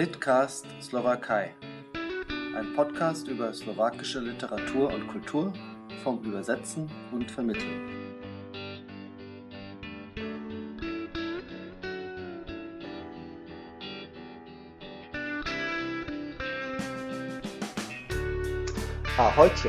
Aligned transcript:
Litcast 0.00 0.64
Slowakei. 0.80 1.50
Ein 2.56 2.72
Podcast 2.74 3.28
über 3.28 3.52
slowakische 3.52 4.20
Literatur 4.20 4.90
und 4.94 5.06
Kultur 5.08 5.52
vom 6.02 6.24
Übersetzen 6.24 6.90
und 7.12 7.30
Vermitteln. 7.30 7.86
Ahojte! 19.18 19.68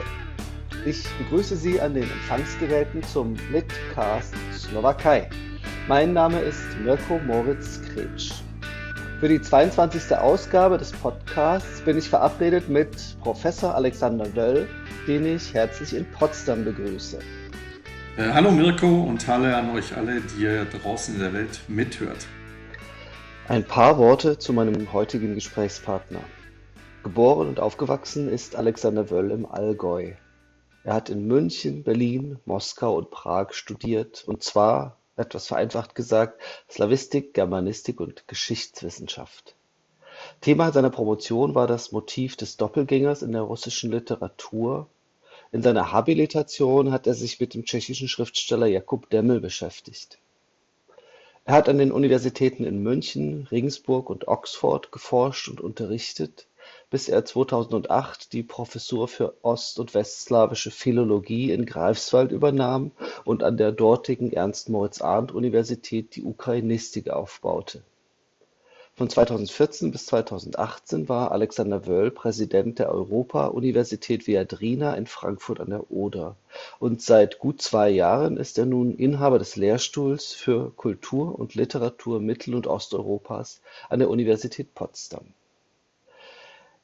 Ich 0.85 1.03
begrüße 1.17 1.57
Sie 1.57 1.81
an 1.81 1.93
den 1.93 2.09
Empfangsgeräten 2.09 3.03
zum 3.03 3.35
Litcast 3.51 4.33
Slowakei. 4.53 5.29
Mein 5.89 6.13
Name 6.13 6.39
ist 6.39 6.63
Mirko 6.79 7.19
Moritz 7.19 7.81
Kretsch. 7.81 8.31
Für 9.21 9.29
die 9.29 9.39
22. 9.39 10.17
Ausgabe 10.17 10.79
des 10.79 10.91
Podcasts 10.93 11.81
bin 11.81 11.95
ich 11.95 12.09
verabredet 12.09 12.69
mit 12.69 12.89
Professor 13.21 13.75
Alexander 13.75 14.35
Wöll, 14.35 14.67
den 15.05 15.27
ich 15.27 15.53
herzlich 15.53 15.95
in 15.95 16.09
Potsdam 16.09 16.65
begrüße. 16.65 17.19
Äh, 18.17 18.29
hallo 18.33 18.49
Mirko 18.49 18.87
und 18.87 19.27
hallo 19.27 19.55
an 19.55 19.69
euch 19.75 19.95
alle, 19.95 20.21
die 20.21 20.45
ihr 20.45 20.65
draußen 20.65 21.13
in 21.13 21.19
der 21.19 21.33
Welt 21.33 21.59
mithört. 21.67 22.25
Ein 23.47 23.63
paar 23.63 23.99
Worte 23.99 24.39
zu 24.39 24.53
meinem 24.53 24.91
heutigen 24.91 25.35
Gesprächspartner. 25.35 26.21
Geboren 27.03 27.47
und 27.47 27.59
aufgewachsen 27.59 28.27
ist 28.27 28.55
Alexander 28.55 29.11
Wöll 29.11 29.29
im 29.29 29.45
Allgäu. 29.45 30.13
Er 30.83 30.95
hat 30.95 31.11
in 31.11 31.27
München, 31.27 31.83
Berlin, 31.83 32.39
Moskau 32.45 32.97
und 32.97 33.11
Prag 33.11 33.53
studiert, 33.53 34.23
und 34.25 34.41
zwar 34.41 34.97
etwas 35.15 35.47
vereinfacht 35.47 35.95
gesagt, 35.95 36.41
Slawistik, 36.69 37.33
Germanistik 37.33 37.99
und 37.99 38.27
Geschichtswissenschaft. 38.27 39.55
Thema 40.41 40.71
seiner 40.71 40.89
Promotion 40.89 41.55
war 41.55 41.67
das 41.67 41.91
Motiv 41.91 42.35
des 42.35 42.57
Doppelgängers 42.57 43.21
in 43.21 43.31
der 43.31 43.41
russischen 43.41 43.91
Literatur. 43.91 44.87
In 45.51 45.63
seiner 45.63 45.91
Habilitation 45.91 46.91
hat 46.91 47.07
er 47.07 47.13
sich 47.13 47.39
mit 47.39 47.53
dem 47.53 47.65
tschechischen 47.65 48.07
Schriftsteller 48.07 48.67
Jakub 48.67 49.09
Demmel 49.09 49.41
beschäftigt. 49.41 50.19
Er 51.43 51.55
hat 51.55 51.69
an 51.69 51.79
den 51.79 51.91
Universitäten 51.91 52.63
in 52.63 52.83
München, 52.83 53.47
Regensburg 53.49 54.09
und 54.09 54.27
Oxford 54.27 54.91
geforscht 54.91 55.49
und 55.49 55.59
unterrichtet 55.59 56.45
bis 56.91 57.07
er 57.07 57.23
2008 57.23 58.33
die 58.33 58.43
Professur 58.43 59.07
für 59.07 59.33
ost- 59.43 59.79
und 59.79 59.93
westslawische 59.93 60.71
Philologie 60.71 61.51
in 61.51 61.65
Greifswald 61.65 62.33
übernahm 62.33 62.91
und 63.23 63.43
an 63.43 63.55
der 63.55 63.71
dortigen 63.71 64.33
Ernst-Moritz-Arndt-Universität 64.33 66.17
die 66.17 66.23
Ukrainistik 66.23 67.09
aufbaute. 67.09 67.81
Von 68.93 69.09
2014 69.09 69.91
bis 69.91 70.05
2018 70.07 71.07
war 71.07 71.31
Alexander 71.31 71.87
Wöll 71.87 72.11
Präsident 72.11 72.77
der 72.77 72.91
Europa-Universität 72.91 74.27
Viadrina 74.27 74.93
in 74.95 75.07
Frankfurt 75.07 75.61
an 75.61 75.69
der 75.69 75.89
Oder 75.91 76.35
und 76.77 77.01
seit 77.01 77.39
gut 77.39 77.61
zwei 77.61 77.89
Jahren 77.89 78.35
ist 78.35 78.57
er 78.57 78.65
nun 78.65 78.93
Inhaber 78.97 79.39
des 79.39 79.55
Lehrstuhls 79.55 80.33
für 80.33 80.71
Kultur 80.71 81.39
und 81.39 81.55
Literatur 81.55 82.19
Mittel- 82.19 82.53
und 82.53 82.67
Osteuropas 82.67 83.61
an 83.87 83.99
der 83.99 84.09
Universität 84.09 84.75
Potsdam 84.75 85.33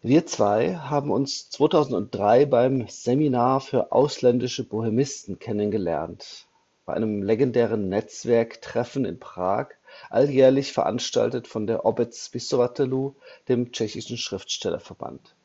wir 0.02 0.28
zwei 0.28 0.76
haben 0.76 1.10
uns 1.10 1.50
2003 1.50 2.46
beim 2.46 2.88
Seminar 2.88 3.62
für 3.62 3.92
ausländische 3.92 4.64
Bohemisten 4.64 5.40
kennengelernt, 5.40 6.48
bei 6.86 6.94
einem 6.94 7.24
legendären 7.24 7.90
Netzwerktreffen 7.90 9.06
in 9.06 9.20
Prag, 9.20 9.70
alljährlich 10.12 10.72
veranstaltet 10.72 11.48
von 11.48 11.66
der 11.66 11.84
Obec 11.84 12.14
Spisovatelů, 12.14 13.16
dem 13.48 13.72
tschechischen 13.72 14.18
Schriftstellerverband. 14.18 15.36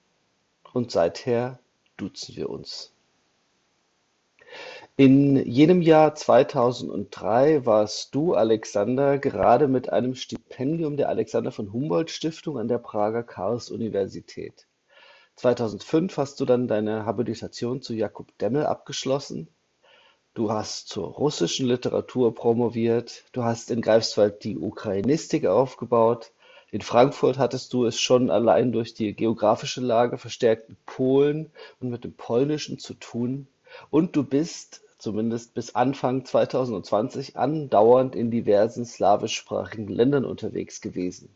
Und 0.75 0.91
seither 0.91 1.59
duzen 1.97 2.37
wir 2.37 2.51
uns. 2.51 2.92
In 4.99 5.37
jenem 5.47 5.81
Jahr 5.81 6.15
2003 6.15 7.65
warst 7.65 8.15
du, 8.15 8.35
Alexander, 8.35 9.19
gerade 9.19 9.67
mit 9.67 9.89
einem 9.89 10.15
Stipendium 10.15 10.99
der 10.99 11.09
Alexander 11.09 11.51
von 11.51 11.73
Humboldt 11.73 12.11
Stiftung 12.11 12.59
an 12.59 12.69
der 12.69 12.77
Prager 12.77 13.23
Karls-Universität. 13.23 14.67
2005 15.37 16.15
hast 16.19 16.41
du 16.41 16.45
dann 16.45 16.69
deine 16.69 17.07
Habilitation 17.07 17.81
zu 17.81 17.95
Jakub 17.95 18.37
Demmel 18.37 18.67
abgeschlossen. 18.67 19.49
Du 20.35 20.53
hast 20.53 20.89
zur 20.89 21.07
russischen 21.07 21.67
Literatur 21.67 22.35
promoviert. 22.35 23.25
Du 23.33 23.45
hast 23.45 23.71
in 23.71 23.81
Greifswald 23.81 24.45
die 24.45 24.59
Ukrainistik 24.59 25.47
aufgebaut. 25.47 26.33
In 26.71 26.83
Frankfurt 26.83 27.39
hattest 27.39 27.73
du 27.73 27.87
es 27.87 27.99
schon 27.99 28.31
allein 28.31 28.73
durch 28.73 28.93
die 28.93 29.15
geografische 29.15 29.81
Lage 29.81 30.19
verstärkt 30.19 30.69
mit 30.69 30.85
Polen 30.85 31.51
und 31.81 31.89
mit 31.89 32.05
dem 32.05 32.13
Polnischen 32.13 32.79
zu 32.79 32.93
tun. 32.93 33.49
Und 33.91 34.17
du 34.17 34.23
bist, 34.23 34.82
zumindest 35.03 35.55
bis 35.55 35.75
Anfang 35.75 36.25
2020, 36.25 37.37
andauernd 37.37 38.15
in 38.15 38.31
diversen 38.31 38.85
slawischsprachigen 38.85 39.89
Ländern 39.89 40.25
unterwegs 40.25 40.81
gewesen. 40.81 41.35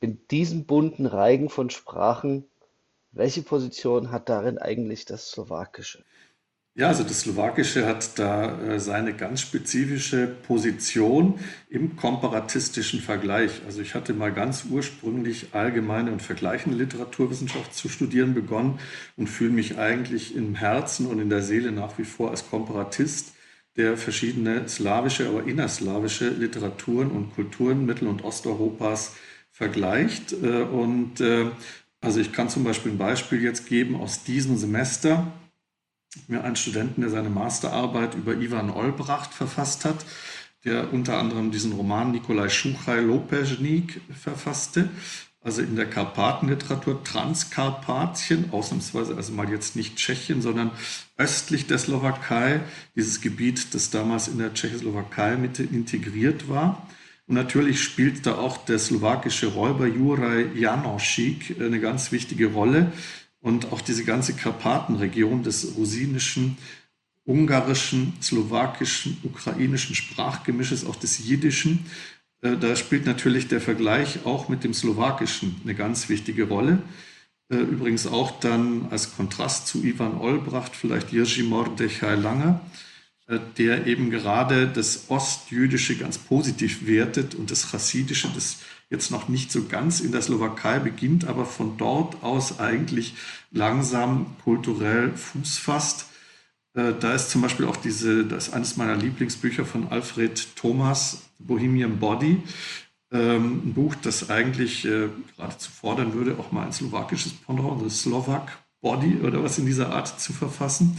In 0.00 0.26
diesem 0.28 0.64
bunten 0.64 1.04
Reigen 1.04 1.50
von 1.50 1.68
Sprachen, 1.68 2.46
welche 3.12 3.42
Position 3.42 4.10
hat 4.10 4.30
darin 4.30 4.56
eigentlich 4.56 5.04
das 5.04 5.30
Slowakische? 5.30 6.02
Ja, 6.76 6.86
also 6.88 7.02
das 7.02 7.20
Slowakische 7.22 7.84
hat 7.86 8.18
da 8.18 8.58
äh, 8.62 8.80
seine 8.80 9.12
ganz 9.12 9.40
spezifische 9.40 10.26
Position 10.28 11.38
im 11.68 11.96
komparatistischen 11.96 13.00
Vergleich. 13.00 13.62
Also 13.66 13.82
ich 13.82 13.94
hatte 13.94 14.14
mal 14.14 14.32
ganz 14.32 14.64
ursprünglich 14.70 15.48
allgemeine 15.52 16.12
und 16.12 16.22
vergleichende 16.22 16.78
Literaturwissenschaft 16.78 17.74
zu 17.74 17.88
studieren 17.88 18.34
begonnen 18.34 18.78
und 19.16 19.26
fühle 19.28 19.50
mich 19.50 19.78
eigentlich 19.78 20.34
im 20.36 20.54
Herzen 20.54 21.06
und 21.06 21.18
in 21.20 21.28
der 21.28 21.42
Seele 21.42 21.72
nach 21.72 21.98
wie 21.98 22.04
vor 22.04 22.30
als 22.30 22.48
Komparatist, 22.48 23.34
der 23.76 23.96
verschiedene 23.96 24.68
slawische, 24.68 25.28
aber 25.28 25.44
innerslawische 25.46 26.28
Literaturen 26.30 27.10
und 27.10 27.34
Kulturen 27.34 27.84
Mittel- 27.84 28.08
und 28.08 28.22
Osteuropas 28.24 29.16
vergleicht. 29.50 30.32
Äh, 30.32 30.62
und 30.62 31.20
äh, 31.20 31.46
also 32.00 32.20
ich 32.20 32.32
kann 32.32 32.48
zum 32.48 32.64
Beispiel 32.64 32.92
ein 32.92 32.98
Beispiel 32.98 33.42
jetzt 33.42 33.66
geben 33.68 33.96
aus 33.96 34.22
diesem 34.24 34.56
Semester 34.56 35.32
mir 36.28 36.44
einen 36.44 36.56
Studenten, 36.56 37.02
der 37.02 37.10
seine 37.10 37.30
Masterarbeit 37.30 38.14
über 38.14 38.34
Ivan 38.34 38.70
Olbracht 38.70 39.32
verfasst 39.32 39.84
hat, 39.84 40.04
der 40.64 40.92
unter 40.92 41.18
anderem 41.18 41.50
diesen 41.50 41.72
Roman 41.72 42.10
Nikolai 42.10 42.48
Schuchai 42.48 43.00
Lopeznik 43.00 44.00
verfasste, 44.18 44.90
also 45.42 45.62
in 45.62 45.74
der 45.74 45.88
Karpatenliteratur 45.88 47.02
Transkarpatien, 47.02 48.52
ausnahmsweise 48.52 49.16
also 49.16 49.32
mal 49.32 49.48
jetzt 49.48 49.74
nicht 49.74 49.96
Tschechien, 49.96 50.42
sondern 50.42 50.70
östlich 51.16 51.66
der 51.66 51.78
Slowakei, 51.78 52.60
dieses 52.94 53.22
Gebiet, 53.22 53.72
das 53.72 53.88
damals 53.88 54.28
in 54.28 54.38
der 54.38 54.52
Tschechoslowakei 54.52 55.36
mit 55.36 55.58
integriert 55.58 56.50
war. 56.50 56.86
Und 57.26 57.36
natürlich 57.36 57.82
spielt 57.82 58.26
da 58.26 58.34
auch 58.34 58.64
der 58.64 58.78
slowakische 58.78 59.46
Räuber 59.46 59.86
Juraj 59.86 60.48
Janoschik 60.54 61.56
eine 61.58 61.80
ganz 61.80 62.12
wichtige 62.12 62.48
Rolle, 62.48 62.92
und 63.40 63.72
auch 63.72 63.80
diese 63.80 64.04
ganze 64.04 64.34
Karpatenregion 64.34 65.42
des 65.42 65.76
rusinischen, 65.76 66.58
ungarischen, 67.24 68.14
slowakischen, 68.20 69.18
ukrainischen 69.22 69.94
Sprachgemisches, 69.94 70.84
auch 70.84 70.96
des 70.96 71.26
Jiddischen, 71.26 71.86
äh, 72.42 72.56
da 72.56 72.76
spielt 72.76 73.06
natürlich 73.06 73.48
der 73.48 73.60
Vergleich 73.60 74.24
auch 74.24 74.48
mit 74.48 74.64
dem 74.64 74.74
Slowakischen 74.74 75.56
eine 75.64 75.74
ganz 75.74 76.08
wichtige 76.08 76.44
Rolle. 76.44 76.82
Äh, 77.50 77.56
übrigens 77.56 78.06
auch 78.06 78.40
dann 78.40 78.86
als 78.90 79.16
Kontrast 79.16 79.66
zu 79.66 79.82
Ivan 79.82 80.18
Olbracht 80.18 80.74
vielleicht 80.74 81.12
Jerzy 81.12 81.42
Mordechai 81.42 82.14
Langer, 82.14 82.60
äh, 83.26 83.38
der 83.58 83.86
eben 83.86 84.10
gerade 84.10 84.68
das 84.68 85.10
Ostjüdische 85.10 85.96
ganz 85.96 86.18
positiv 86.18 86.86
wertet 86.86 87.34
und 87.34 87.50
das 87.50 87.70
Chassidische, 87.70 88.28
das 88.34 88.58
jetzt 88.90 89.10
noch 89.10 89.28
nicht 89.28 89.50
so 89.52 89.64
ganz 89.64 90.00
in 90.00 90.12
der 90.12 90.20
Slowakei 90.20 90.80
beginnt, 90.80 91.26
aber 91.26 91.46
von 91.46 91.78
dort 91.78 92.22
aus 92.22 92.58
eigentlich 92.58 93.14
langsam 93.52 94.26
kulturell 94.44 95.16
Fuß 95.16 95.58
fasst. 95.58 96.06
Äh, 96.74 96.92
da 96.98 97.14
ist 97.14 97.30
zum 97.30 97.40
Beispiel 97.40 97.66
auch 97.66 97.76
diese, 97.76 98.24
das 98.24 98.48
ist 98.48 98.54
eines 98.54 98.76
meiner 98.76 98.96
Lieblingsbücher 98.96 99.64
von 99.64 99.88
Alfred 99.88 100.56
Thomas, 100.56 101.22
Bohemian 101.38 101.98
Body. 101.98 102.42
Ähm, 103.12 103.62
ein 103.64 103.74
Buch, 103.74 103.94
das 103.94 104.28
eigentlich 104.28 104.84
äh, 104.84 105.08
geradezu 105.36 105.70
fordern 105.70 106.14
würde, 106.14 106.36
auch 106.38 106.52
mal 106.52 106.66
ein 106.66 106.72
slowakisches 106.72 107.32
Pendant, 107.32 107.84
das 107.84 108.02
Slovak 108.02 108.58
Body 108.80 109.18
oder 109.22 109.42
was 109.42 109.58
in 109.58 109.66
dieser 109.66 109.90
Art 109.90 110.20
zu 110.20 110.32
verfassen. 110.32 110.96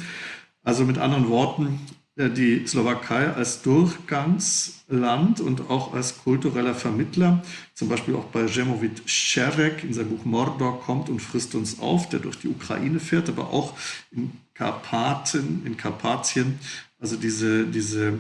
Also 0.64 0.86
mit 0.86 0.98
anderen 0.98 1.30
Worten, 1.30 1.80
die 2.18 2.68
Slowakei 2.68 3.32
als 3.32 3.62
Durchgangsland 3.62 5.40
und 5.40 5.70
auch 5.70 5.94
als 5.94 6.18
kultureller 6.18 6.76
Vermittler, 6.76 7.44
zum 7.74 7.88
Beispiel 7.88 8.16
auch 8.16 8.26
bei 8.26 8.46
Jemovid 8.46 9.02
Scherek 9.10 9.84
in 9.84 9.94
seinem 9.94 10.10
Buch 10.10 10.26
Mordor 10.26 10.82
kommt 10.82 11.10
und 11.10 11.22
frisst 11.22 11.56
uns 11.56 11.80
auf, 11.80 12.10
der 12.10 12.20
durch 12.20 12.38
die 12.38 12.50
Ukraine 12.50 13.00
fährt, 13.00 13.30
aber 13.30 13.52
auch 13.52 13.78
in 14.12 14.32
Karpaten, 14.54 15.66
in 15.66 15.78
Karpatien, 15.78 16.60
also 17.00 17.16
diese, 17.16 17.66
diese 17.66 18.20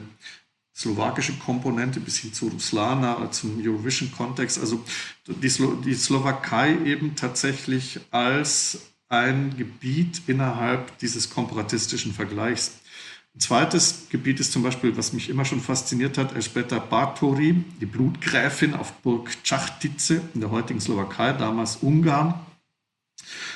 slowakische 0.75 1.33
Komponente 1.33 1.99
bis 1.99 2.17
hin 2.17 2.33
zu 2.33 2.47
Ruslana, 2.47 3.29
zum 3.31 3.61
Eurovision-Kontext. 3.63 4.57
Also 4.59 4.83
die, 5.27 5.49
Slo 5.49 5.75
die 5.75 5.93
Slowakei 5.93 6.77
eben 6.85 7.15
tatsächlich 7.15 7.99
als 8.09 8.79
ein 9.09 9.55
Gebiet 9.57 10.23
innerhalb 10.27 10.97
dieses 10.99 11.29
komparatistischen 11.29 12.13
Vergleichs. 12.13 12.79
Ein 13.33 13.39
zweites 13.39 14.07
Gebiet 14.09 14.41
ist 14.41 14.51
zum 14.51 14.61
Beispiel, 14.61 14.97
was 14.97 15.13
mich 15.13 15.29
immer 15.29 15.45
schon 15.45 15.61
fasziniert 15.61 16.17
hat, 16.17 16.35
Elžbeta 16.35 16.79
Báthori, 16.79 17.63
die 17.79 17.85
Blutgräfin 17.85 18.73
auf 18.73 18.91
Burg 19.01 19.31
Čachtice 19.43 20.21
in 20.33 20.41
der 20.41 20.51
heutigen 20.51 20.81
Slowakei, 20.81 21.31
damals 21.31 21.77
Ungarn. 21.77 22.33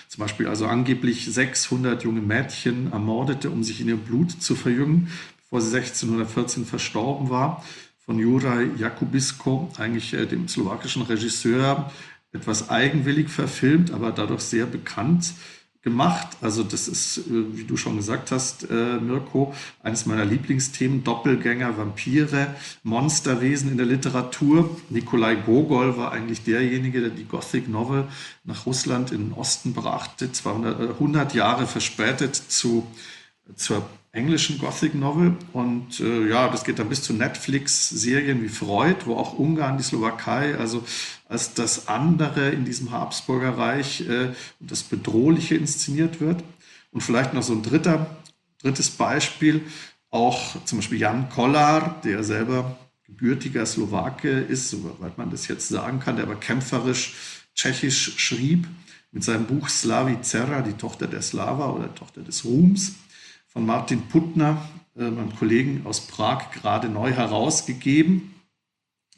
Zum 0.07 0.21
Beispiel 0.21 0.47
also 0.47 0.65
angeblich 0.67 1.25
600 1.25 2.03
junge 2.05 2.21
Mädchen 2.21 2.93
ermordete, 2.93 3.49
um 3.49 3.63
sich 3.65 3.81
in 3.81 3.89
ihr 3.89 3.97
Blut 3.97 4.31
zu 4.41 4.55
verjüngen, 4.55 5.09
bevor 5.37 5.59
sie 5.59 5.75
1614 5.75 6.65
verstorben 6.65 7.29
war. 7.29 7.65
Von 7.97 8.17
Juraj 8.17 8.69
Jakubisko, 8.77 9.69
eigentlich 9.77 10.13
äh, 10.13 10.25
dem 10.25 10.47
slowakischen 10.47 11.01
Regisseur, 11.01 11.91
etwas 12.31 12.69
eigenwillig 12.69 13.29
verfilmt, 13.29 13.91
aber 13.91 14.11
dadurch 14.11 14.41
sehr 14.41 14.67
bekannt 14.67 15.33
gemacht. 15.85 16.29
Also 16.41 16.63
das 16.63 16.87
ist, 16.89 17.19
äh, 17.19 17.55
wie 17.55 17.63
du 17.63 17.77
schon 17.77 17.95
gesagt 17.95 18.31
hast, 18.31 18.69
äh, 18.69 18.99
Mirko, 18.99 19.53
eines 19.83 20.07
meiner 20.07 20.25
Lieblingsthemen, 20.25 21.03
Doppelgänger, 21.03 21.77
Vampire, 21.77 22.55
Monsterwesen 22.83 23.71
in 23.71 23.77
der 23.77 23.85
Literatur. 23.85 24.75
Nikolai 24.89 25.35
Gogol 25.35 25.95
war 25.95 26.11
eigentlich 26.11 26.43
derjenige, 26.43 27.01
der 27.01 27.11
die 27.11 27.25
Gothic 27.25 27.69
Novel 27.69 28.05
nach 28.43 28.65
Russland 28.65 29.11
in 29.11 29.29
den 29.29 29.33
Osten 29.33 29.73
brachte, 29.73 30.31
200, 30.31 30.89
100 30.93 31.33
äh, 31.33 31.37
Jahre 31.37 31.67
verspätet 31.67 32.35
zu, 32.35 32.87
zur 33.55 33.87
englischen 34.11 34.57
Gothic 34.57 34.95
Novel. 34.95 35.35
Und 35.53 35.99
äh, 35.99 36.29
ja, 36.29 36.47
das 36.49 36.63
geht 36.63 36.79
dann 36.79 36.89
bis 36.89 37.03
zu 37.03 37.13
Netflix-Serien 37.13 38.41
wie 38.41 38.49
Freud, 38.49 39.05
wo 39.05 39.15
auch 39.17 39.37
Ungarn, 39.37 39.77
die 39.77 39.83
Slowakei, 39.83 40.57
also 40.57 40.83
als 41.27 41.53
das 41.53 41.87
andere 41.87 42.49
in 42.49 42.65
diesem 42.65 42.91
Habsburger 42.91 43.57
Reich 43.57 44.07
äh, 44.07 44.29
das 44.59 44.83
Bedrohliche 44.83 45.55
inszeniert 45.55 46.21
wird. 46.21 46.43
Und 46.91 47.01
vielleicht 47.01 47.33
noch 47.33 47.43
so 47.43 47.53
ein 47.53 47.61
dritter, 47.61 48.17
drittes 48.61 48.89
Beispiel, 48.89 49.61
auch 50.09 50.63
zum 50.63 50.79
Beispiel 50.79 50.99
Jan 50.99 51.29
Kollar, 51.29 51.99
der 52.05 52.23
selber 52.23 52.77
gebürtiger 53.05 53.65
Slowake 53.65 54.29
ist, 54.29 54.69
soweit 54.69 55.17
man 55.17 55.29
das 55.29 55.47
jetzt 55.47 55.67
sagen 55.67 55.99
kann, 55.99 56.15
der 56.15 56.25
aber 56.25 56.35
kämpferisch 56.35 57.15
tschechisch 57.53 58.17
schrieb, 58.17 58.67
mit 59.11 59.23
seinem 59.23 59.45
Buch 59.45 59.69
Slavi 59.69 60.21
Zerra, 60.21 60.61
die 60.61 60.73
Tochter 60.73 61.07
der 61.07 61.21
Slava 61.21 61.69
oder 61.69 61.93
Tochter 61.95 62.21
des 62.21 62.43
Ruhms 62.43 62.95
von 63.55 63.65
Martin 63.65 64.01
Puttner, 64.09 64.69
äh, 64.97 65.09
meinem 65.09 65.33
Kollegen 65.33 65.83
aus 65.85 66.01
Prag, 66.01 66.51
gerade 66.51 66.89
neu 66.89 67.13
herausgegeben. 67.13 68.35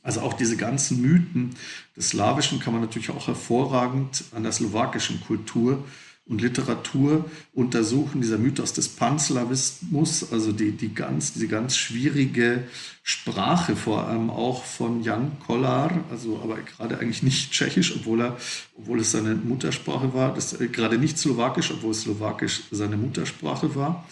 Also 0.04 0.22
auch 0.22 0.34
diese 0.34 0.58
ganzen 0.58 1.02
Mythen 1.02 1.56
des 1.96 2.10
Slawischen 2.10 2.60
kann 2.60 2.74
man 2.74 2.84
natürlich 2.84 3.10
auch 3.10 3.26
hervorragend 3.26 4.26
an 4.36 4.44
der 4.44 4.52
slowakischen 4.52 5.22
Kultur 5.22 5.84
und 6.28 6.40
Literatur 6.40 7.26
untersuchen. 7.56 8.22
Dieser 8.22 8.38
Mythos 8.38 8.74
des 8.74 8.90
Panslawismus, 8.90 10.32
also 10.32 10.52
die, 10.52 10.72
die 10.72 10.94
ganz, 10.94 11.34
diese 11.34 11.48
ganz 11.48 11.76
schwierige 11.76 12.66
Sprache, 13.02 13.76
vor 13.76 14.08
allem 14.08 14.30
auch 14.30 14.64
von 14.64 15.02
Jan 15.02 15.40
Kollar, 15.48 16.04
also 16.12 16.42
aber 16.44 16.58
gerade 16.58 17.00
eigentlich 17.00 17.24
nicht 17.24 17.54
tschechisch, 17.54 17.96
obwohl, 17.96 18.22
er, 18.22 18.38
obwohl 18.78 19.00
es 19.00 19.14
seine 19.14 19.34
Muttersprache 19.34 20.14
war, 20.14 20.36
das, 20.36 20.62
äh, 20.62 20.68
gerade 20.68 21.00
nicht 21.00 21.18
slowakisch, 21.18 21.72
obwohl 21.72 21.92
es 21.92 22.02
slowakisch 22.02 22.62
seine 22.70 22.98
Muttersprache 22.98 23.74
war 23.74 24.06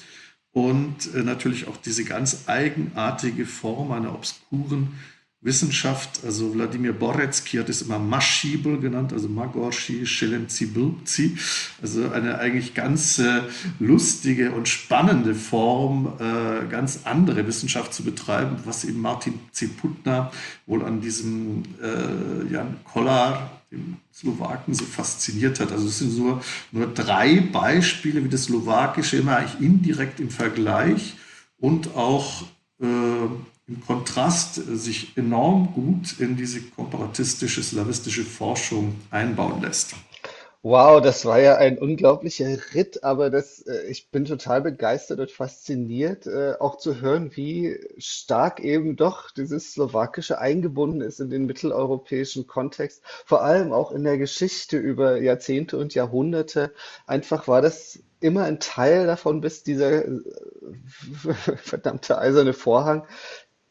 und 0.56 1.14
äh, 1.14 1.22
natürlich 1.22 1.68
auch 1.68 1.76
diese 1.76 2.06
ganz 2.06 2.46
eigenartige 2.48 3.46
Form 3.46 3.92
einer 3.92 4.16
obskuren 4.16 4.98
Wissenschaft. 5.46 6.26
Also 6.26 6.54
Wladimir 6.54 6.92
Borecki 6.92 7.58
hat 7.58 7.70
es 7.70 7.84
immer 7.84 8.00
Maschibel 8.00 8.80
genannt, 8.80 9.14
also 9.14 9.30
Magorshi 9.30 10.06
Shelenzibulzi. 10.06 11.38
Also 11.82 12.10
eine 12.10 12.40
eigentlich 12.40 12.74
ganz 12.74 13.20
äh, 13.20 13.42
lustige 13.80 14.52
und 14.52 14.68
spannende 14.68 15.36
Form, 15.36 16.14
äh, 16.20 16.68
ganz 16.70 17.02
andere 17.06 17.48
Wissenschaft 17.48 17.94
zu 17.94 18.04
betreiben, 18.04 18.58
was 18.66 18.84
eben 18.84 19.00
Martin 19.00 19.40
Zeputner 19.52 20.32
wohl 20.66 20.84
an 20.84 21.00
diesem 21.00 21.64
äh, 21.82 22.52
Jan 22.52 22.78
Kollar 22.84 23.62
dem 23.72 23.98
Slowaken 24.14 24.74
so 24.74 24.86
fasziniert 24.86 25.60
hat. 25.60 25.72
Also 25.72 25.88
es 25.88 26.00
sind 26.00 26.18
nur, 26.18 26.42
nur 26.72 26.88
drei 26.88 27.40
Beispiele, 27.40 28.24
wie 28.24 28.30
das 28.30 28.46
Slowakische 28.46 29.18
immer 29.18 29.38
eigentlich 29.38 29.62
indirekt 29.62 30.20
im 30.20 30.30
Vergleich 30.30 31.16
und 31.58 31.96
auch 31.96 32.44
äh, 32.82 32.86
im 33.68 33.82
Kontrast 33.82 34.56
sich 34.56 35.18
enorm 35.18 35.74
gut 35.74 36.20
in 36.20 36.36
diese 36.36 36.62
komparatistische 36.62 37.64
slawistische 37.64 38.24
Forschung 38.24 38.96
einbauen 39.10 39.62
lässt. 39.62 39.96
Wow, 40.68 41.00
das 41.00 41.26
war 41.26 41.40
ja 41.40 41.58
ein 41.58 41.78
unglaublicher 41.78 42.58
Ritt, 42.74 43.04
aber 43.04 43.30
das, 43.30 43.62
äh, 43.68 43.86
ich 43.88 44.10
bin 44.10 44.26
total 44.26 44.64
begeistert 44.64 45.20
und 45.20 45.30
fasziniert, 45.30 46.26
äh, 46.26 46.56
auch 46.60 46.78
zu 46.78 47.02
hören, 47.02 47.30
wie 47.36 47.78
stark 48.00 48.60
eben 48.62 48.96
doch 48.96 49.30
dieses 49.30 49.74
Slowakische 49.74 50.40
eingebunden 50.40 51.02
ist 51.02 51.20
in 51.20 51.30
den 51.30 51.46
mitteleuropäischen 51.46 52.48
Kontext, 52.48 53.04
vor 53.28 53.44
allem 53.44 53.74
auch 53.74 53.92
in 53.92 54.04
der 54.04 54.18
Geschichte 54.18 54.78
über 54.78 55.22
Jahrzehnte 55.22 55.78
und 55.78 55.94
Jahrhunderte. 55.94 56.74
Einfach 57.06 57.48
war 57.48 57.62
das 57.62 58.00
immer 58.20 58.46
ein 58.46 58.60
Teil 58.60 59.06
davon, 59.06 59.42
bis 59.42 59.62
dieser 59.62 60.04
äh, 60.04 60.20
verdammte 61.58 62.18
eiserne 62.18 62.54
Vorhang 62.54 63.06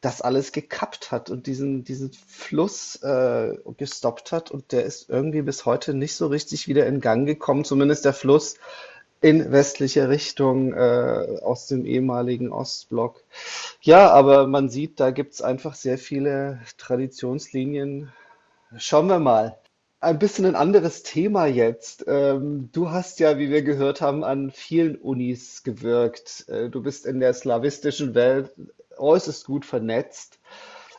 das 0.04 0.20
alles 0.20 0.52
gekappt 0.52 1.10
hat 1.10 1.30
und 1.30 1.46
diesen, 1.46 1.82
diesen 1.84 2.12
Fluss 2.12 2.96
äh, 3.02 3.56
gestoppt 3.78 4.32
hat. 4.32 4.50
Und 4.50 4.72
der 4.72 4.84
ist 4.84 5.08
irgendwie 5.08 5.42
bis 5.42 5.64
heute 5.64 5.94
nicht 5.94 6.14
so 6.14 6.26
richtig 6.26 6.68
wieder 6.68 6.86
in 6.86 7.00
Gang 7.00 7.26
gekommen, 7.26 7.64
zumindest 7.64 8.04
der 8.04 8.12
Fluss 8.12 8.56
in 9.22 9.52
westliche 9.52 10.10
Richtung 10.10 10.74
äh, 10.74 11.38
aus 11.42 11.66
dem 11.68 11.86
ehemaligen 11.86 12.52
Ostblock. 12.52 13.24
Ja, 13.80 14.10
aber 14.10 14.46
man 14.46 14.68
sieht, 14.68 15.00
da 15.00 15.10
gibt 15.10 15.32
es 15.32 15.40
einfach 15.40 15.74
sehr 15.74 15.96
viele 15.96 16.60
Traditionslinien. 16.76 18.12
Schauen 18.76 19.06
wir 19.06 19.18
mal. 19.18 19.56
Ein 20.04 20.18
bisschen 20.18 20.44
ein 20.44 20.54
anderes 20.54 21.02
Thema 21.02 21.46
jetzt. 21.46 22.04
Ähm, 22.06 22.68
du 22.72 22.90
hast 22.90 23.20
ja, 23.20 23.38
wie 23.38 23.48
wir 23.48 23.62
gehört 23.62 24.02
haben, 24.02 24.22
an 24.22 24.50
vielen 24.50 24.96
Unis 24.96 25.62
gewirkt. 25.62 26.46
Äh, 26.46 26.68
du 26.68 26.82
bist 26.82 27.06
in 27.06 27.20
der 27.20 27.32
slawistischen 27.32 28.14
Welt 28.14 28.52
äußerst 28.98 29.46
gut 29.46 29.64
vernetzt. 29.64 30.40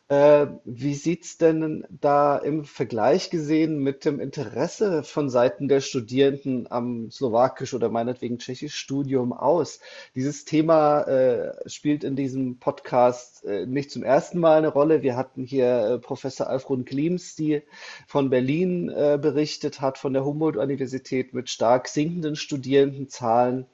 Äh, 0.08 0.46
wie 0.66 0.94
sieht's 0.94 1.40
denn 1.40 1.84
da 1.90 2.38
im 2.38 2.64
Vergleich 2.64 3.32
gesehen 3.32 3.80
mit 3.80 4.06
dem 4.06 4.20
Interesse 4.20 5.02
von 5.02 5.32
Seiten 5.32 5.68
der 5.68 5.82
Studierenden 5.82 6.70
am 6.70 7.10
slowakisch 7.10 7.74
oder 7.74 7.90
meinetwegen 7.90 8.38
tschechisch 8.38 8.76
Studium 8.76 9.34
aus? 9.34 9.80
Dieses 10.14 10.46
Thema 10.46 11.02
äh, 11.02 11.68
spielt 11.68 12.04
in 12.04 12.16
diesem 12.16 12.60
Podcast 12.60 13.46
äh, 13.46 13.66
nicht 13.66 13.90
zum 13.90 14.04
ersten 14.04 14.38
Mal 14.40 14.60
eine 14.60 14.68
Rolle. 14.68 15.02
Wir 15.02 15.16
hatten 15.18 15.44
hier 15.44 15.66
äh, 15.66 15.98
Professor 15.98 16.48
Alfred 16.48 16.86
Klims, 16.86 17.36
die 17.36 17.64
von 18.06 18.30
Berlin 18.30 18.90
äh, 18.90 19.18
berichtet 19.20 19.82
hat, 19.82 19.98
von 19.98 20.14
der 20.14 20.24
Humboldt-Universität 20.24 21.34
mit 21.34 21.50
stark 21.50 21.88
sinkenden 21.88 22.36
Studierendenzahlen. 22.36 23.66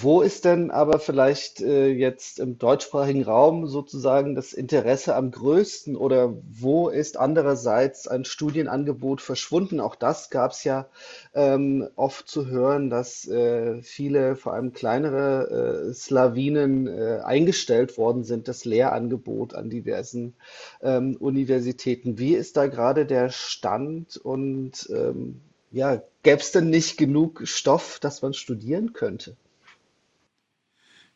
Wo 0.00 0.22
ist 0.22 0.44
denn 0.44 0.70
aber 0.70 0.98
vielleicht 0.98 1.60
äh, 1.60 1.88
jetzt 1.88 2.38
im 2.38 2.58
deutschsprachigen 2.58 3.22
Raum 3.22 3.66
sozusagen 3.66 4.34
das 4.34 4.52
Interesse 4.52 5.14
am 5.14 5.30
größten 5.30 5.96
oder 5.96 6.34
wo 6.50 6.88
ist 6.88 7.16
andererseits 7.16 8.08
ein 8.08 8.24
Studienangebot 8.24 9.20
verschwunden? 9.20 9.80
Auch 9.80 9.94
das 9.94 10.30
gab 10.30 10.52
es 10.52 10.64
ja 10.64 10.86
ähm, 11.34 11.88
oft 11.96 12.28
zu 12.28 12.46
hören, 12.48 12.90
dass 12.90 13.26
äh, 13.28 13.82
viele, 13.82 14.36
vor 14.36 14.52
allem 14.52 14.72
kleinere 14.72 15.90
äh, 15.90 15.94
Slawinen 15.94 16.86
äh, 16.86 17.20
eingestellt 17.22 17.96
worden 17.98 18.24
sind, 18.24 18.48
das 18.48 18.64
Lehrangebot 18.64 19.54
an 19.54 19.70
diversen 19.70 20.34
ähm, 20.82 21.16
Universitäten. 21.20 22.18
Wie 22.18 22.34
ist 22.34 22.56
da 22.56 22.66
gerade 22.66 23.06
der 23.06 23.30
Stand 23.30 24.16
und 24.16 24.88
ähm, 24.92 25.40
ja, 25.70 26.02
gäbe 26.22 26.40
es 26.40 26.52
denn 26.52 26.68
nicht 26.68 26.98
genug 26.98 27.42
Stoff, 27.44 27.98
dass 28.00 28.22
man 28.22 28.34
studieren 28.34 28.92
könnte? 28.92 29.36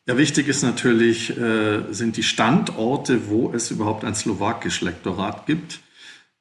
Ja, 0.09 0.17
wichtig 0.17 0.47
ist 0.47 0.63
natürlich, 0.63 1.37
äh, 1.37 1.83
sind 1.91 2.15
die 2.15 2.23
Standorte, 2.23 3.27
wo 3.27 3.51
es 3.51 3.71
überhaupt 3.71 4.05
ein 4.05 4.15
slowakisch 4.15 4.79
Lektorat 4.79 5.45
gibt. 5.45 5.81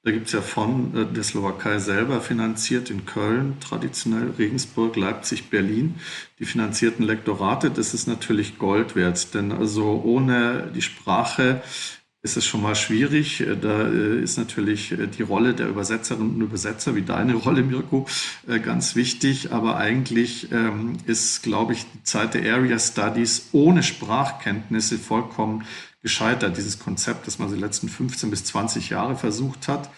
Da 0.05 0.13
gibt 0.13 0.29
es 0.29 0.33
ja 0.35 0.41
von 0.41 0.97
äh, 0.97 1.05
der 1.05 1.25
Slowakei 1.25 1.81
selber 1.81 2.21
finanziert 2.21 2.91
in 2.91 3.07
Köln, 3.07 3.57
traditionell 3.59 4.31
Regensburg, 4.39 4.95
Leipzig, 4.95 5.51
Berlin, 5.51 5.97
die 6.39 6.45
finanzierten 6.45 7.05
Lektorate. 7.05 7.73
Das 7.73 7.93
ist 7.93 8.07
natürlich 8.07 8.57
Gold 8.57 8.95
wert, 8.95 9.35
denn 9.35 9.51
also 9.51 10.01
ohne 10.05 10.71
die 10.73 10.83
Sprache 10.83 11.61
ist 12.27 12.37
es 12.37 12.45
schon 12.45 12.61
mal 12.61 12.75
schwierig. 12.75 13.41
Äh, 13.41 13.57
da 13.57 13.87
äh, 13.87 14.21
ist 14.21 14.37
natürlich 14.37 14.91
äh, 14.91 15.07
die 15.07 15.23
Rolle 15.23 15.55
der 15.55 15.69
Übersetzerinnen 15.69 16.35
und 16.35 16.41
Übersetzer, 16.41 16.97
wie 16.97 17.03
deine 17.03 17.35
Rolle, 17.35 17.63
Mirko, 17.63 18.07
ganz 18.65 18.97
wichtig. 18.97 19.53
Aber 19.53 19.77
eigentlich 19.77 20.51
ähm, 20.51 20.97
ist, 21.07 21.45
glaube 21.45 21.73
ich, 21.75 21.87
die 21.95 22.03
Zeit 22.03 22.35
der 22.35 22.53
Area 22.53 22.79
Studies 22.81 23.51
ohne 23.53 23.85
Sprachkenntnisse 23.85 24.99
vollkommen 24.99 25.65
gescheitert, 26.03 26.57
dieses 26.57 26.81
Konzept, 26.81 27.29
das 27.29 27.39
man 27.39 27.53
die 27.53 27.61
letzten 27.61 27.89
15 27.89 28.31
bis 28.31 28.45
20 28.45 28.91
Jahre 28.91 29.17
versucht 29.17 29.69
hat. 29.69 29.89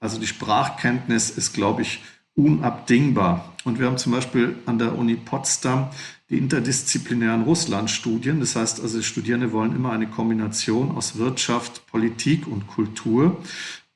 Also 0.00 0.18
die 0.18 0.26
Sprachkenntnis 0.26 1.30
ist, 1.30 1.54
glaube 1.54 1.82
ich, 1.82 2.00
unabdingbar. 2.36 3.52
Und 3.64 3.80
wir 3.80 3.86
haben 3.86 3.98
zum 3.98 4.12
Beispiel 4.12 4.56
an 4.66 4.78
der 4.78 4.96
Uni 4.96 5.16
Potsdam 5.16 5.88
die 6.30 6.38
interdisziplinären 6.38 7.42
Russlandstudien. 7.42 8.40
Das 8.40 8.54
heißt 8.56 8.80
also, 8.80 9.02
Studierende 9.02 9.52
wollen 9.52 9.74
immer 9.74 9.92
eine 9.92 10.06
Kombination 10.06 10.92
aus 10.96 11.18
Wirtschaft, 11.18 11.86
Politik 11.86 12.46
und 12.46 12.66
Kultur. 12.66 13.42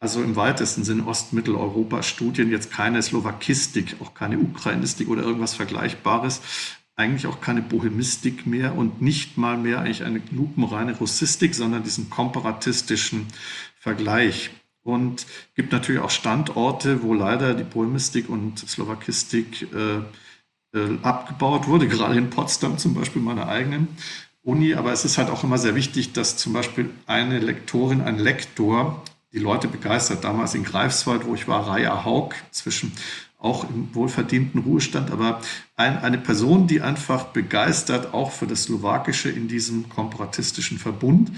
Also 0.01 0.23
im 0.23 0.35
weitesten 0.35 0.83
Sinne 0.83 1.07
Ostmitteleuropa-Studien, 1.07 2.51
jetzt 2.51 2.71
keine 2.71 3.03
Slowakistik, 3.03 3.97
auch 4.01 4.15
keine 4.15 4.39
Ukrainistik 4.39 5.09
oder 5.09 5.23
irgendwas 5.23 5.55
Vergleichbares, 5.55 6.41
eigentlich 6.97 7.27
auch 7.27 7.43
keine 7.43 7.61
Bohemistik 7.61 8.47
mehr 8.47 8.77
und 8.77 9.03
nicht 9.03 9.37
mal 9.37 9.59
mehr 9.59 9.81
eigentlich 9.81 10.05
eine 10.05 10.23
lupenreine 10.31 10.97
Russistik, 10.97 11.55
sondern 11.55 11.83
diesen 11.83 12.09
komparatistischen 12.09 13.27
Vergleich. 13.79 14.51
Und 14.83 15.27
gibt 15.55 15.73
natürlich 15.73 16.01
auch 16.01 16.11
Standorte, 16.11 17.03
wo 17.03 17.13
leider 17.13 17.55
die 17.55 17.65
Bohemistik 17.65 18.29
und 18.29 18.59
Slowakistik 18.59 19.69
äh, 19.75 19.99
äh, 20.77 20.99
abgebaut 21.03 21.67
wurde, 21.69 21.89
gerade 21.89 22.17
in 22.17 22.31
Potsdam 22.31 22.79
zum 22.79 22.95
Beispiel, 22.95 23.23
meiner 23.23 23.49
eigenen 23.49 23.89
Uni. 24.43 24.75
Aber 24.75 24.93
es 24.93 25.05
ist 25.05 25.19
halt 25.19 25.31
auch 25.31 25.45
immer 25.45 25.59
sehr 25.59 25.75
wichtig, 25.75 26.13
dass 26.13 26.37
zum 26.37 26.53
Beispiel 26.53 26.91
eine 27.07 27.39
Lektorin, 27.39 28.01
ein 28.01 28.19
Lektor 28.19 29.05
die 29.33 29.39
Leute 29.39 29.69
begeistert. 29.69 30.25
Damals 30.25 30.55
in 30.55 30.65
Greifswald, 30.65 31.27
wo 31.27 31.35
ich 31.35 31.47
war, 31.47 31.69
Raya 31.69 32.05
Haug, 32.05 32.35
zwischen 32.51 32.93
auch 33.41 33.69
im 33.69 33.95
wohlverdienten 33.95 34.61
Ruhestand, 34.61 35.11
aber 35.11 35.41
ein, 35.75 35.99
eine 35.99 36.19
Person, 36.19 36.67
die 36.67 36.83
einfach 36.83 37.25
begeistert, 37.27 38.13
auch 38.13 38.33
für 38.33 38.47
das 38.47 38.65
Slowakische 38.65 39.31
in 39.31 39.49
diesem 39.49 39.89
komparatistischen 39.89 40.79
Verbund. 40.79 41.33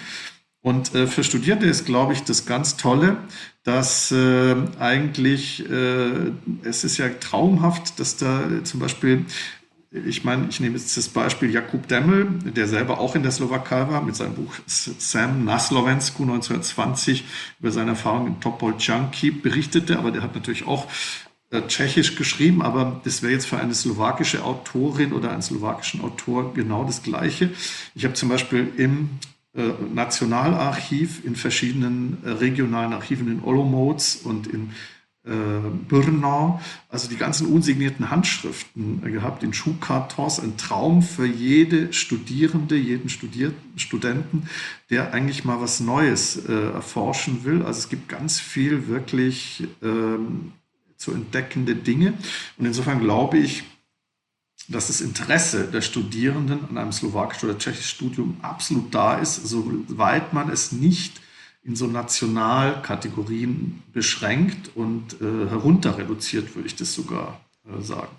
Und 0.62 0.95
äh, 0.95 1.09
für 1.09 1.25
Studierende 1.25 1.66
ist, 1.66 1.85
glaube 1.87 2.12
ich, 2.12 2.23
das 2.23 2.47
ganz 2.47 2.76
Tolle, 2.76 3.16
dass 3.64 4.12
äh, 4.12 4.54
eigentlich, 4.78 5.69
äh, 5.69 6.31
es 6.62 6.85
ist 6.85 6.99
ja 6.99 7.09
traumhaft, 7.09 7.99
dass 7.99 8.16
da 8.16 8.45
zum 8.62 8.78
Beispiel, 8.78 9.26
ich 9.90 10.23
meine, 10.25 10.47
ich 10.49 10.61
nehme 10.61 10.76
jetzt 10.76 10.97
das 10.97 11.09
Beispiel 11.09 11.50
Jakub 11.50 11.88
Demmel, 11.88 12.26
der 12.45 12.69
selber 12.69 13.00
auch 13.00 13.16
in 13.16 13.25
der 13.25 13.33
Slowakei 13.33 13.90
war, 13.90 14.02
mit 14.02 14.14
seinem 14.14 14.35
Buch 14.35 14.54
Sam 14.66 15.45
na 15.45 15.59
Slovensku 15.59 16.23
1920 16.23 17.25
über 17.59 17.73
seine 17.73 17.90
Erfahrungen 17.90 18.28
in 18.28 18.40
Topolčanky 18.40 19.33
berichtete, 19.33 19.99
aber 19.99 20.12
der 20.12 20.23
hat 20.23 20.35
natürlich 20.35 20.66
auch 20.66 20.87
äh, 21.50 21.61
Tschechisch 21.66 22.14
geschrieben, 22.14 22.62
aber 22.62 23.00
das 23.04 23.23
wäre 23.23 23.33
jetzt 23.33 23.47
für 23.47 23.59
eine 23.59 23.75
slowakische 23.75 24.45
Autorin 24.45 25.12
oder 25.12 25.33
einen 25.33 25.42
slowakischen 25.42 26.00
Autor 26.02 26.54
genau 26.54 26.85
das 26.85 27.02
Gleiche. 27.02 27.50
Ich 27.95 28.04
habe 28.04 28.14
zum 28.14 28.28
Beispiel 28.28 28.73
im 28.76 29.11
äh, 29.21 29.31
Nationalarchiv, 29.54 31.25
in 31.25 31.37
verschiedenen 31.37 32.18
äh, 32.25 32.30
regionalen 32.30 32.92
Archiven 32.92 33.30
in 33.30 33.44
Olomouc 33.44 34.00
und 34.25 34.47
in 34.47 34.71
äh, 35.25 35.30
Brno, 35.88 36.61
also 36.88 37.09
die 37.09 37.16
ganzen 37.16 37.47
unsignierten 37.47 38.11
Handschriften 38.11 39.02
gehabt 39.02 39.42
in 39.42 39.52
Schuhkartons, 39.52 40.40
ein 40.40 40.56
Traum 40.56 41.02
für 41.02 41.26
jede 41.26 41.92
Studierende, 41.92 42.76
jeden 42.76 43.09
Studier 43.09 43.52
Studenten, 43.76 44.49
der 44.90 45.12
eigentlich 45.12 45.44
mal 45.44 45.61
was 45.61 45.80
Neues 45.80 46.49
äh, 46.49 46.73
erforschen 46.73 47.44
will. 47.44 47.62
Also 47.62 47.78
es 47.78 47.88
gibt 47.88 48.09
ganz 48.09 48.40
viel 48.40 48.88
wirklich 48.88 49.64
ähm, 49.82 50.52
zu 50.97 51.12
entdeckende 51.12 51.76
Dinge. 51.76 52.14
Und 52.56 52.66
insofern 52.66 53.00
glaube 53.00 53.38
ich, 53.38 53.64
dass 54.69 54.87
das 54.88 55.00
Interesse 55.00 55.64
der 55.64 55.81
Studierenden 55.81 56.69
an 56.69 56.78
einem 56.78 56.92
slowakischen 56.92 57.50
oder 57.50 57.59
tschechischen 57.59 57.85
Studium 57.85 58.37
absolut 58.42 58.95
da 58.95 59.19
ist, 59.19 59.47
soweit 59.47 60.33
man 60.33 60.50
es 60.50 60.73
nicht 60.73 61.21
in 61.64 61.76
so 61.76 61.87
Nationalkategorien 61.87 63.83
beschränkt 63.92 64.76
und 64.76 65.21
äh, 65.21 65.49
herunter 65.49 65.97
reduziert, 65.97 66.54
würde 66.57 66.66
ich 66.66 66.76
das 66.76 66.92
sogar 66.92 67.40
äh, 67.66 67.81
sagen. 67.81 68.11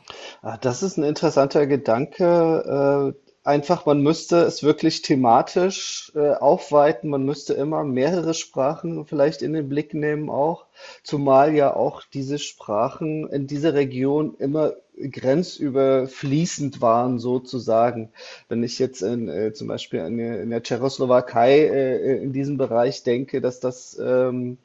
Ah, 0.41 0.57
das 0.57 0.81
ist 0.81 0.97
ein 0.97 1.03
interessanter 1.03 1.67
Gedanke. 1.67 3.13
Äh, 3.13 3.23
einfach, 3.43 3.85
man 3.85 4.01
müsste 4.01 4.37
es 4.37 4.63
wirklich 4.63 5.01
thematisch 5.01 6.11
äh, 6.15 6.31
aufweiten. 6.35 7.09
Man 7.09 7.25
müsste 7.25 7.53
immer 7.53 7.83
mehrere 7.83 8.33
Sprachen 8.33 9.05
vielleicht 9.05 9.41
in 9.41 9.51
den 9.51 9.67
Blick 9.67 9.93
nehmen 9.93 10.29
auch, 10.29 10.65
zumal 11.03 11.53
ja 11.53 11.75
auch 11.75 12.01
diese 12.13 12.39
Sprachen 12.39 13.27
in 13.29 13.47
dieser 13.47 13.73
Region 13.73 14.35
immer 14.39 14.73
grenzüberfließend 14.97 16.81
waren 16.81 17.19
sozusagen. 17.19 18.09
Wenn 18.49 18.63
ich 18.63 18.79
jetzt 18.79 19.01
in, 19.01 19.27
äh, 19.27 19.53
zum 19.53 19.67
Beispiel 19.67 19.99
in, 20.01 20.19
in 20.19 20.49
der 20.49 20.63
Tschechoslowakei 20.63 21.59
äh, 21.59 22.17
in 22.23 22.33
diesem 22.33 22.57
Bereich 22.57 23.03
denke, 23.03 23.41
dass 23.41 23.59
das 23.59 23.99
ähm, 24.03 24.57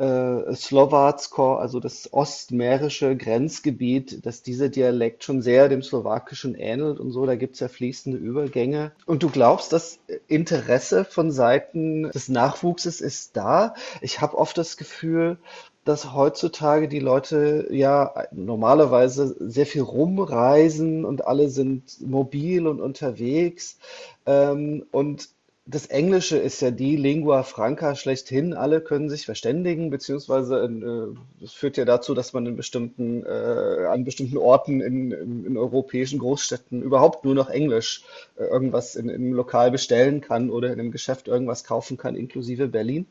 äh, 0.00 0.54
Slowatsko, 0.54 1.56
also 1.56 1.78
das 1.78 2.12
ostmährische 2.12 3.16
Grenzgebiet, 3.16 4.24
dass 4.24 4.42
dieser 4.42 4.70
Dialekt 4.70 5.24
schon 5.24 5.42
sehr 5.42 5.68
dem 5.68 5.82
Slowakischen 5.82 6.54
ähnelt 6.54 6.98
und 6.98 7.10
so, 7.10 7.26
da 7.26 7.36
gibt 7.36 7.54
es 7.54 7.60
ja 7.60 7.68
fließende 7.68 8.16
Übergänge. 8.16 8.92
Und 9.04 9.22
du 9.22 9.28
glaubst, 9.28 9.74
das 9.74 9.98
Interesse 10.26 11.04
von 11.04 11.30
Seiten 11.30 12.10
des 12.12 12.30
Nachwuchses 12.30 13.02
ist 13.02 13.36
da? 13.36 13.74
Ich 14.00 14.22
habe 14.22 14.38
oft 14.38 14.56
das 14.56 14.78
Gefühl, 14.78 15.36
dass 15.84 16.12
heutzutage 16.12 16.88
die 16.88 17.00
Leute 17.00 17.68
ja 17.70 18.12
normalerweise 18.32 19.34
sehr 19.40 19.66
viel 19.66 19.82
rumreisen 19.82 21.04
und 21.04 21.26
alle 21.26 21.48
sind 21.48 22.00
mobil 22.06 22.66
und 22.66 22.80
unterwegs. 22.80 23.78
Ähm, 24.26 24.86
und 24.90 25.30
das 25.66 25.86
Englische 25.86 26.38
ist 26.38 26.62
ja 26.62 26.70
die 26.70 26.96
Lingua 26.96 27.42
Franca 27.42 27.94
schlechthin. 27.94 28.54
Alle 28.54 28.80
können 28.80 29.10
sich 29.10 29.26
verständigen, 29.26 29.90
beziehungsweise 29.90 30.64
äh, 30.64 31.14
das 31.40 31.52
führt 31.52 31.76
ja 31.76 31.84
dazu, 31.84 32.14
dass 32.14 32.32
man 32.32 32.46
in 32.46 32.56
bestimmten, 32.56 33.24
äh, 33.24 33.86
an 33.86 34.04
bestimmten 34.04 34.38
Orten 34.38 34.80
in, 34.80 35.12
in, 35.12 35.44
in, 35.44 35.56
europäischen 35.58 36.18
Großstädten 36.18 36.82
überhaupt 36.82 37.24
nur 37.24 37.34
noch 37.34 37.50
Englisch 37.50 38.04
äh, 38.36 38.44
irgendwas 38.44 38.96
in, 38.96 39.10
im 39.10 39.34
Lokal 39.34 39.70
bestellen 39.70 40.22
kann 40.22 40.50
oder 40.50 40.72
in 40.72 40.80
einem 40.80 40.92
Geschäft 40.92 41.28
irgendwas 41.28 41.62
kaufen 41.62 41.98
kann, 41.98 42.16
inklusive 42.16 42.66
Berlin. 42.66 43.06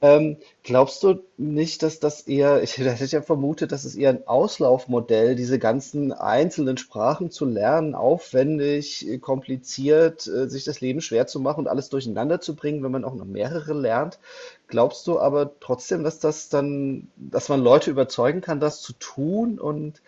Ähm, 0.00 0.38
glaubst 0.64 1.04
du 1.04 1.22
nicht, 1.38 1.84
dass 1.84 2.00
das 2.00 2.22
eher, 2.22 2.62
ich 2.64 2.78
hätte 2.78 3.04
ja 3.04 3.22
vermutet, 3.22 3.70
dass 3.70 3.84
es 3.84 3.94
eher 3.94 4.10
ein 4.10 4.26
Auslaufmodell, 4.26 5.36
diese 5.36 5.60
ganzen 5.60 6.12
einzelnen 6.12 6.78
Sprachen 6.78 7.30
zu 7.30 7.46
lernen, 7.46 7.94
aufwendig, 7.94 9.06
kompliziert, 9.20 10.26
äh, 10.26 10.50
sich 10.50 10.64
das 10.64 10.80
Leben 10.80 11.00
schwer 11.00 11.28
zu 11.28 11.38
machen 11.38 11.60
und 11.60 11.68
alles 11.68 11.91
durcheinander 11.92 12.40
zu 12.40 12.56
bringen, 12.56 12.82
wenn 12.82 12.92
man 12.92 13.04
auch 13.04 13.14
noch 13.14 13.24
mehrere 13.24 13.74
lernt. 13.74 14.18
Glaubst 14.66 15.06
du 15.06 15.20
aber 15.20 15.58
trotzdem, 15.60 16.04
dass 16.04 16.18
das 16.18 16.48
dann, 16.48 17.08
dass 17.16 17.48
man 17.48 17.62
Leute 17.62 17.90
überzeugen 17.90 18.40
kann, 18.40 18.60
das 18.60 18.82
zu 18.82 18.92
tun? 18.94 19.58
Und 19.58 20.02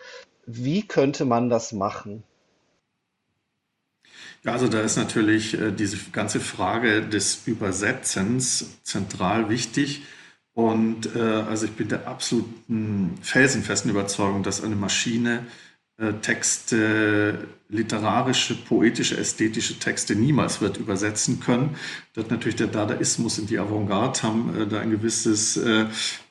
wie 0.45 0.87
könnte 0.87 1.25
man 1.25 1.49
das 1.49 1.71
machen? 1.71 2.23
Ja, 4.43 4.51
also 4.53 4.67
da 4.67 4.81
ist 4.81 4.95
natürlich 4.95 5.59
äh, 5.59 5.71
diese 5.71 5.97
ganze 6.11 6.39
Frage 6.39 7.01
des 7.01 7.47
Übersetzens 7.47 8.81
zentral 8.83 9.49
wichtig. 9.49 10.03
Und 10.53 11.15
äh, 11.15 11.19
also 11.19 11.65
ich 11.65 11.73
bin 11.73 11.89
der 11.89 12.07
absoluten 12.07 13.17
felsenfesten 13.21 13.91
Überzeugung, 13.91 14.43
dass 14.43 14.63
eine 14.63 14.75
Maschine 14.75 15.45
Texte, 16.21 17.47
literarische, 17.69 18.55
poetische, 18.55 19.17
ästhetische 19.17 19.79
Texte 19.79 20.13
niemals 20.13 20.59
wird 20.59 20.75
übersetzen 20.75 21.39
können. 21.39 21.77
Dort 22.13 22.29
natürlich 22.31 22.57
der 22.57 22.67
Dadaismus 22.67 23.39
und 23.39 23.49
die 23.49 23.57
Avantgarde 23.57 24.23
haben 24.23 24.55
äh, 24.55 24.67
da 24.67 24.79
ein 24.81 24.91
gewisses 24.91 25.55
äh, 25.55 25.85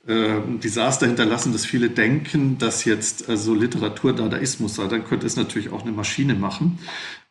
äh, 0.06 0.40
Desaster 0.62 1.06
hinterlassen, 1.06 1.52
dass 1.52 1.64
viele 1.64 1.88
denken, 1.88 2.58
dass 2.58 2.84
jetzt 2.84 3.28
also 3.28 3.54
Literatur 3.54 4.14
Dadaismus 4.14 4.74
sei. 4.74 4.86
Dann 4.86 5.04
könnte 5.04 5.26
es 5.26 5.36
natürlich 5.36 5.70
auch 5.70 5.82
eine 5.82 5.92
Maschine 5.92 6.34
machen. 6.34 6.78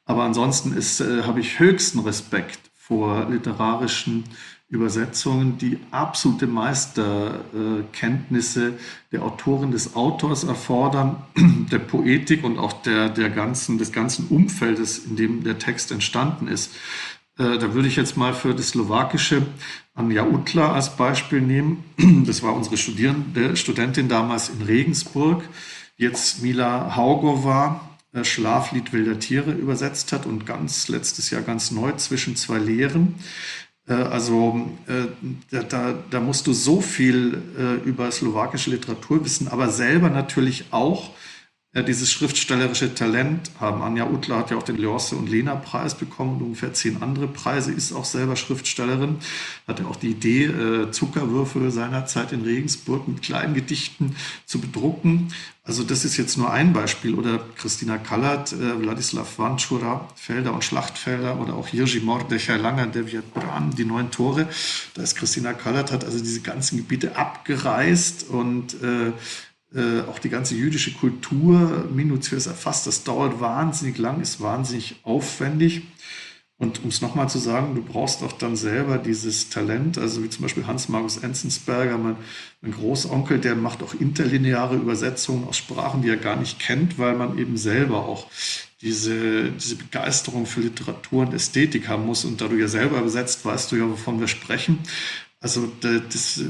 Aber 0.05 0.23
ansonsten 0.23 0.75
ist, 0.75 1.01
äh, 1.01 1.23
habe 1.23 1.39
ich 1.39 1.59
höchsten 1.59 1.99
Respekt 1.99 2.59
vor 2.73 3.29
literarischen 3.29 4.25
Übersetzungen, 4.73 5.57
die 5.59 5.77
absolute 5.91 6.47
Meisterkenntnisse 6.47 8.73
der 9.11 9.21
Autorin 9.21 9.69
des 9.71 9.95
Autors 9.95 10.43
erfordern, 10.43 11.17
der 11.71 11.77
Poetik 11.77 12.43
und 12.43 12.57
auch 12.57 12.73
der, 12.81 13.09
der 13.09 13.29
ganzen, 13.29 13.77
des 13.77 13.91
ganzen 13.91 14.29
Umfeldes, 14.29 15.05
in 15.05 15.15
dem 15.15 15.43
der 15.43 15.59
Text 15.59 15.91
entstanden 15.91 16.47
ist. 16.47 16.73
Äh, 17.37 17.59
da 17.59 17.75
würde 17.75 17.87
ich 17.87 17.95
jetzt 17.95 18.17
mal 18.17 18.33
für 18.33 18.55
das 18.55 18.69
Slowakische 18.69 19.45
Anja 19.93 20.25
Utla 20.25 20.73
als 20.73 20.97
Beispiel 20.97 21.41
nehmen. 21.41 21.83
Das 22.25 22.41
war 22.41 22.55
unsere 22.55 22.77
Studierende, 22.77 23.55
Studentin 23.55 24.09
damals 24.09 24.49
in 24.49 24.63
Regensburg, 24.63 25.43
jetzt 25.97 26.41
Mila 26.41 26.95
Haugova, 26.95 27.79
äh, 28.11 28.23
Schlaflied 28.23 28.91
wilder 28.91 29.19
Tiere 29.19 29.51
übersetzt 29.51 30.11
hat 30.13 30.25
und 30.25 30.47
ganz 30.47 30.87
letztes 30.87 31.29
Jahr 31.29 31.43
ganz 31.43 31.69
neu 31.69 31.91
zwischen 31.91 32.35
zwei 32.35 32.57
Lehren. 32.57 33.13
Äh, 33.87 33.93
also 33.93 34.69
äh, 34.87 35.61
da, 35.69 35.93
da, 36.09 36.19
musst 36.19 36.47
du 36.47 36.53
so 36.53 36.81
viel 36.81 37.41
äh, 37.57 37.87
über 37.87 38.11
slowakische 38.11 38.69
Literatur 38.69 39.23
wissen, 39.25 39.47
aber 39.47 39.69
selber 39.69 40.09
natürlich 40.09 40.65
auch 40.71 41.11
dieses 41.81 42.11
schriftstellerische 42.11 42.93
Talent 42.93 43.49
haben. 43.59 43.81
Anja 43.81 44.07
Utler 44.07 44.37
hat 44.37 44.51
ja 44.51 44.57
auch 44.57 44.63
den 44.63 44.77
Leorce 44.77 45.13
und 45.13 45.27
Lena 45.27 45.55
Preis 45.55 45.95
bekommen 45.95 46.35
und 46.35 46.41
ungefähr 46.43 46.73
zehn 46.73 47.01
andere 47.01 47.27
Preise, 47.27 47.71
ist 47.71 47.93
auch 47.93 48.05
selber 48.05 48.35
Schriftstellerin, 48.35 49.17
hat 49.67 49.79
ja 49.79 49.87
auch 49.87 49.95
die 49.95 50.11
Idee, 50.11 50.45
äh, 50.45 50.91
Zuckerwürfel 50.91 51.71
seinerzeit 51.71 52.31
in 52.31 52.43
Regensburg 52.43 53.07
mit 53.07 53.23
kleinen 53.23 53.55
Gedichten 53.55 54.15
zu 54.45 54.59
bedrucken. 54.59 55.29
Also 55.63 55.83
das 55.83 56.05
ist 56.05 56.17
jetzt 56.17 56.37
nur 56.37 56.51
ein 56.51 56.73
Beispiel. 56.73 57.15
Oder 57.15 57.39
Christina 57.57 57.97
Kallert, 57.97 58.51
äh, 58.51 58.79
Wladislav 58.79 59.39
Vanchura, 59.39 60.07
Felder 60.15 60.53
und 60.53 60.63
Schlachtfelder 60.63 61.39
oder 61.39 61.55
auch 61.55 61.69
Jiří 61.69 62.01
Mordechai 62.01 62.57
Langer, 62.57 62.85
Deviat 62.85 63.33
Bran, 63.33 63.71
die 63.71 63.85
neun 63.85 64.11
Tore. 64.11 64.47
Da 64.93 65.01
ist 65.01 65.15
Christina 65.15 65.53
Kallert, 65.53 65.91
hat 65.91 66.03
also 66.05 66.19
diese 66.19 66.41
ganzen 66.41 66.77
Gebiete 66.77 67.15
abgereist 67.15 68.29
und 68.29 68.75
äh, 68.83 69.13
äh, 69.73 70.01
auch 70.01 70.19
die 70.19 70.29
ganze 70.29 70.55
jüdische 70.55 70.93
Kultur 70.93 71.87
minutiös 71.91 72.47
erfasst. 72.47 72.85
Das 72.87 73.03
dauert 73.03 73.39
wahnsinnig 73.39 73.97
lang, 73.97 74.21
ist 74.21 74.41
wahnsinnig 74.41 74.97
aufwendig. 75.03 75.83
Und 76.57 76.83
um 76.83 76.89
es 76.89 77.01
nochmal 77.01 77.27
zu 77.27 77.39
sagen, 77.39 77.75
du 77.75 77.83
brauchst 77.83 78.23
auch 78.23 78.31
dann 78.31 78.55
selber 78.55 78.97
dieses 78.97 79.49
Talent, 79.49 79.97
also 79.97 80.23
wie 80.23 80.29
zum 80.29 80.43
Beispiel 80.43 80.67
Hans-Markus 80.67 81.17
Enzensberger, 81.17 81.97
mein, 81.97 82.15
mein, 82.61 82.71
Großonkel, 82.71 83.39
der 83.39 83.55
macht 83.55 83.83
auch 83.83 83.93
interlineare 83.95 84.75
Übersetzungen 84.75 85.45
aus 85.47 85.57
Sprachen, 85.57 86.03
die 86.03 86.09
er 86.09 86.17
gar 86.17 86.37
nicht 86.37 86.59
kennt, 86.59 86.99
weil 86.99 87.15
man 87.15 87.37
eben 87.37 87.57
selber 87.57 88.05
auch 88.05 88.27
diese, 88.81 89.51
diese 89.51 89.75
Begeisterung 89.75 90.45
für 90.45 90.61
Literatur 90.61 91.23
und 91.23 91.33
Ästhetik 91.33 91.87
haben 91.87 92.05
muss. 92.05 92.23
Und 92.23 92.39
da 92.39 92.47
du 92.47 92.55
ja 92.55 92.67
selber 92.67 92.99
übersetzt, 92.99 93.43
weißt 93.43 93.71
du 93.71 93.77
ja, 93.77 93.89
wovon 93.89 94.19
wir 94.19 94.27
sprechen. 94.27 94.79
Also 95.43 95.69
das, 95.81 96.41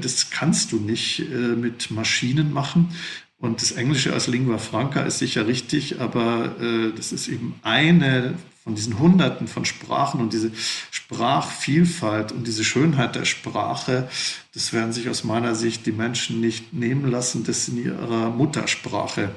das 0.00 0.30
kannst 0.30 0.70
du 0.70 0.76
nicht 0.76 1.18
äh, 1.18 1.24
mit 1.24 1.90
Maschinen 1.90 2.52
machen. 2.52 2.94
Und 3.36 3.60
das 3.62 3.72
Englische 3.72 4.12
als 4.12 4.28
Lingua 4.28 4.58
Franca 4.58 5.02
ist 5.02 5.18
sicher 5.18 5.48
richtig, 5.48 6.00
aber 6.00 6.54
äh, 6.60 6.92
das 6.96 7.10
ist 7.10 7.26
eben 7.26 7.56
eine 7.62 8.34
von 8.62 8.76
diesen 8.76 8.98
Hunderten 8.98 9.48
von 9.48 9.64
Sprachen 9.64 10.20
und 10.20 10.32
diese 10.32 10.52
Sprachvielfalt 10.90 12.30
und 12.30 12.46
diese 12.46 12.64
Schönheit 12.64 13.16
der 13.16 13.24
Sprache, 13.24 14.08
das 14.54 14.72
werden 14.72 14.92
sich 14.92 15.08
aus 15.08 15.24
meiner 15.24 15.54
Sicht 15.54 15.86
die 15.86 15.92
Menschen 15.92 16.40
nicht 16.40 16.72
nehmen 16.72 17.10
lassen, 17.10 17.44
das 17.44 17.66
in 17.68 17.82
ihrer 17.82 18.30
Muttersprache 18.30 19.30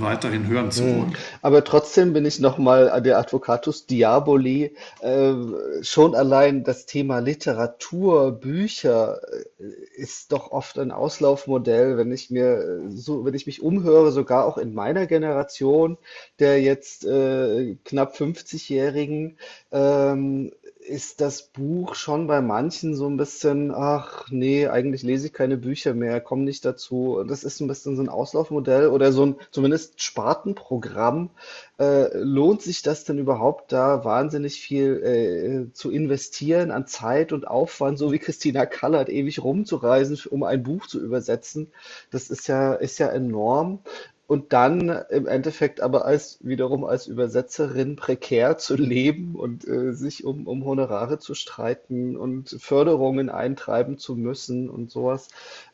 weiterhin 0.00 0.46
hören 0.46 0.70
zu 0.70 0.82
wollen. 0.82 1.16
Aber 1.42 1.64
trotzdem 1.64 2.12
bin 2.12 2.24
ich 2.24 2.38
nochmal 2.38 3.00
der 3.02 3.18
Advocatus 3.18 3.86
Diaboli. 3.86 4.74
Äh, 5.00 5.34
schon 5.82 6.14
allein 6.14 6.64
das 6.64 6.86
Thema 6.86 7.18
Literatur, 7.18 8.32
Bücher 8.32 9.20
äh, 9.58 9.64
ist 9.96 10.32
doch 10.32 10.50
oft 10.50 10.78
ein 10.78 10.90
Auslaufmodell, 10.90 11.96
wenn 11.96 12.12
ich 12.12 12.30
mir 12.30 12.82
so, 12.88 13.24
wenn 13.24 13.34
ich 13.34 13.46
mich 13.46 13.62
umhöre, 13.62 14.12
sogar 14.12 14.44
auch 14.44 14.58
in 14.58 14.74
meiner 14.74 15.06
Generation, 15.06 15.98
der 16.38 16.60
jetzt 16.60 17.04
äh, 17.04 17.76
knapp 17.84 18.14
50-Jährigen, 18.14 19.38
ähm, 19.72 20.52
ist 20.88 21.20
das 21.20 21.42
Buch 21.42 21.94
schon 21.94 22.26
bei 22.26 22.40
manchen 22.40 22.96
so 22.96 23.06
ein 23.06 23.16
bisschen, 23.16 23.72
ach 23.72 24.26
nee, 24.30 24.66
eigentlich 24.66 25.02
lese 25.02 25.26
ich 25.26 25.32
keine 25.32 25.56
Bücher 25.56 25.94
mehr, 25.94 26.20
komme 26.20 26.42
nicht 26.42 26.64
dazu. 26.64 27.22
Das 27.28 27.44
ist 27.44 27.60
ein 27.60 27.68
bisschen 27.68 27.96
so 27.96 28.02
ein 28.02 28.08
Auslaufmodell 28.08 28.88
oder 28.88 29.12
so 29.12 29.26
ein 29.26 29.36
zumindest 29.50 30.02
Spartenprogramm. 30.02 31.30
Äh, 31.78 32.16
lohnt 32.18 32.62
sich 32.62 32.82
das 32.82 33.04
denn 33.04 33.18
überhaupt, 33.18 33.72
da 33.72 34.04
wahnsinnig 34.04 34.60
viel 34.60 35.68
äh, 35.70 35.72
zu 35.72 35.90
investieren 35.90 36.70
an 36.70 36.86
Zeit 36.86 37.32
und 37.32 37.46
Aufwand, 37.46 37.98
so 37.98 38.10
wie 38.10 38.18
Christina 38.18 38.66
Kallert, 38.66 39.08
ewig 39.08 39.42
rumzureisen, 39.42 40.18
um 40.30 40.42
ein 40.42 40.62
Buch 40.62 40.86
zu 40.86 41.00
übersetzen? 41.00 41.72
Das 42.10 42.30
ist 42.30 42.48
ja, 42.48 42.74
ist 42.74 42.98
ja 42.98 43.08
enorm 43.08 43.80
und 44.28 44.52
dann 44.52 44.90
im 45.08 45.26
Endeffekt 45.26 45.80
aber 45.80 46.04
als 46.04 46.38
wiederum 46.42 46.84
als 46.84 47.06
Übersetzerin 47.06 47.96
prekär 47.96 48.58
zu 48.58 48.76
leben 48.76 49.34
und 49.34 49.66
äh, 49.66 49.94
sich 49.94 50.22
um, 50.22 50.46
um 50.46 50.66
Honorare 50.66 51.18
zu 51.18 51.34
streiten 51.34 52.14
und 52.14 52.50
Förderungen 52.60 53.30
eintreiben 53.30 53.96
zu 53.96 54.16
müssen 54.16 54.68
und 54.68 54.90
sowas. 54.90 55.28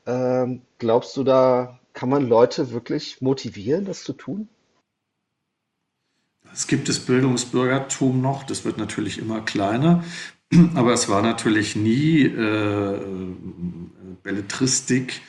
Ähm, 0.06 0.62
glaubst 0.78 1.16
du, 1.16 1.24
da 1.24 1.80
kann 1.94 2.08
man 2.08 2.28
Leute 2.28 2.70
wirklich 2.70 3.20
motivieren, 3.20 3.86
das 3.86 4.04
zu 4.04 4.12
tun? 4.12 4.48
Es 6.52 6.68
gibt 6.68 6.88
das 6.88 7.00
Bildungsbürgertum 7.00 8.20
noch, 8.20 8.44
das 8.44 8.64
wird 8.64 8.78
natürlich 8.78 9.18
immer 9.18 9.40
kleiner, 9.40 10.04
aber 10.76 10.92
es 10.92 11.08
war 11.08 11.22
natürlich 11.22 11.74
nie 11.74 12.22
äh, 12.22 13.00
Belletristik 14.22 15.22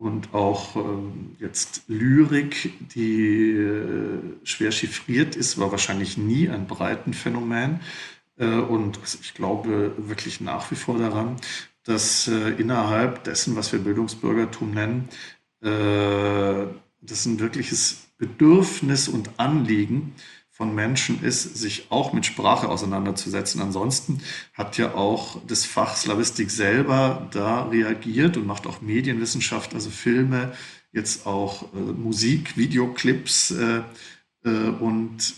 und 0.00 0.32
auch 0.32 0.76
ähm, 0.76 1.36
jetzt 1.38 1.82
Lyrik, 1.86 2.72
die 2.94 3.50
äh, 3.50 4.18
schwer 4.44 4.72
chiffriert 4.72 5.36
ist, 5.36 5.58
war 5.58 5.70
wahrscheinlich 5.72 6.16
nie 6.16 6.48
ein 6.48 6.66
Breitenphänomen. 6.66 7.80
Äh, 8.38 8.46
und 8.46 8.98
ich 9.20 9.34
glaube 9.34 9.92
wirklich 9.98 10.40
nach 10.40 10.70
wie 10.70 10.76
vor 10.76 10.98
daran, 10.98 11.36
dass 11.84 12.28
äh, 12.28 12.52
innerhalb 12.52 13.24
dessen, 13.24 13.56
was 13.56 13.72
wir 13.72 13.80
Bildungsbürgertum 13.80 14.70
nennen, 14.70 15.10
äh, 15.60 16.66
das 17.02 17.26
ein 17.26 17.38
wirkliches 17.38 18.06
Bedürfnis 18.16 19.06
und 19.06 19.38
Anliegen 19.38 20.14
von 20.60 20.74
Menschen 20.74 21.24
ist, 21.24 21.56
sich 21.56 21.86
auch 21.88 22.12
mit 22.12 22.26
Sprache 22.26 22.68
auseinanderzusetzen. 22.68 23.62
Ansonsten 23.62 24.20
hat 24.52 24.76
ja 24.76 24.94
auch 24.94 25.40
das 25.46 25.64
Fach 25.64 25.96
Slavistik 25.96 26.50
selber 26.50 27.30
da 27.32 27.62
reagiert 27.62 28.36
und 28.36 28.46
macht 28.46 28.66
auch 28.66 28.82
Medienwissenschaft, 28.82 29.72
also 29.72 29.88
Filme, 29.88 30.52
jetzt 30.92 31.26
auch 31.26 31.62
äh, 31.72 31.78
Musik, 31.78 32.58
Videoclips 32.58 33.52
äh, 33.52 33.80
äh, 34.44 34.50
und 34.50 35.32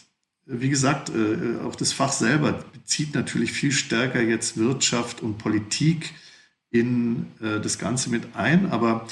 wie 0.47 0.71
gesagt, 0.71 1.11
äh, 1.11 1.61
auch 1.65 1.77
das 1.77 1.93
Fach 1.93 2.11
selber 2.11 2.65
bezieht 2.73 3.15
natürlich 3.15 3.53
viel 3.53 3.71
stärker 3.71 4.21
jetzt 4.21 4.57
Wirtschaft 4.57 5.23
und 5.23 5.39
Politik 5.39 6.15
in 6.73 7.27
äh, 7.41 7.61
das 7.61 7.79
Ganze 7.79 8.11
mit 8.11 8.35
ein. 8.35 8.73
Aber 8.73 9.07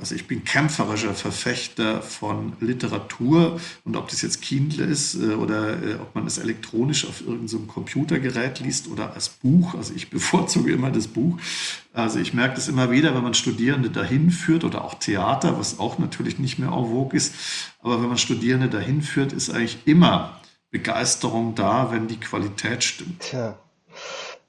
also 0.00 0.14
ich 0.14 0.28
bin 0.28 0.44
kämpferischer 0.44 1.14
Verfechter 1.14 2.00
von 2.00 2.52
Literatur 2.60 3.58
und 3.84 3.96
ob 3.96 4.08
das 4.08 4.22
jetzt 4.22 4.40
Kindle 4.40 4.84
ist 4.84 5.14
äh, 5.14 5.34
oder 5.34 5.82
äh, 5.82 5.94
ob 5.94 6.14
man 6.14 6.26
es 6.26 6.38
elektronisch 6.38 7.06
auf 7.08 7.20
irgendeinem 7.22 7.66
Computergerät 7.66 8.60
liest 8.60 8.88
oder 8.88 9.14
als 9.14 9.28
Buch. 9.28 9.74
Also 9.74 9.94
ich 9.94 10.10
bevorzuge 10.10 10.72
immer 10.72 10.90
das 10.90 11.08
Buch. 11.08 11.38
Also 11.92 12.20
ich 12.20 12.34
merke 12.34 12.54
das 12.54 12.68
immer 12.68 12.90
wieder, 12.90 13.14
wenn 13.14 13.22
man 13.24 13.34
Studierende 13.34 13.90
dahin 13.90 14.30
führt 14.30 14.62
oder 14.62 14.84
auch 14.84 14.94
Theater, 14.94 15.58
was 15.58 15.80
auch 15.80 15.98
natürlich 15.98 16.38
nicht 16.38 16.58
mehr 16.58 16.68
en 16.68 16.86
vogue 16.86 17.16
ist. 17.16 17.34
Aber 17.80 18.00
wenn 18.00 18.08
man 18.08 18.18
Studierende 18.18 18.68
dahin 18.68 19.02
führt, 19.02 19.32
ist 19.32 19.50
eigentlich 19.50 19.78
immer 19.86 20.40
Begeisterung 20.70 21.54
da, 21.54 21.90
wenn 21.90 22.06
die 22.06 22.20
Qualität 22.20 22.84
stimmt. 22.84 23.20
Tja, 23.20 23.58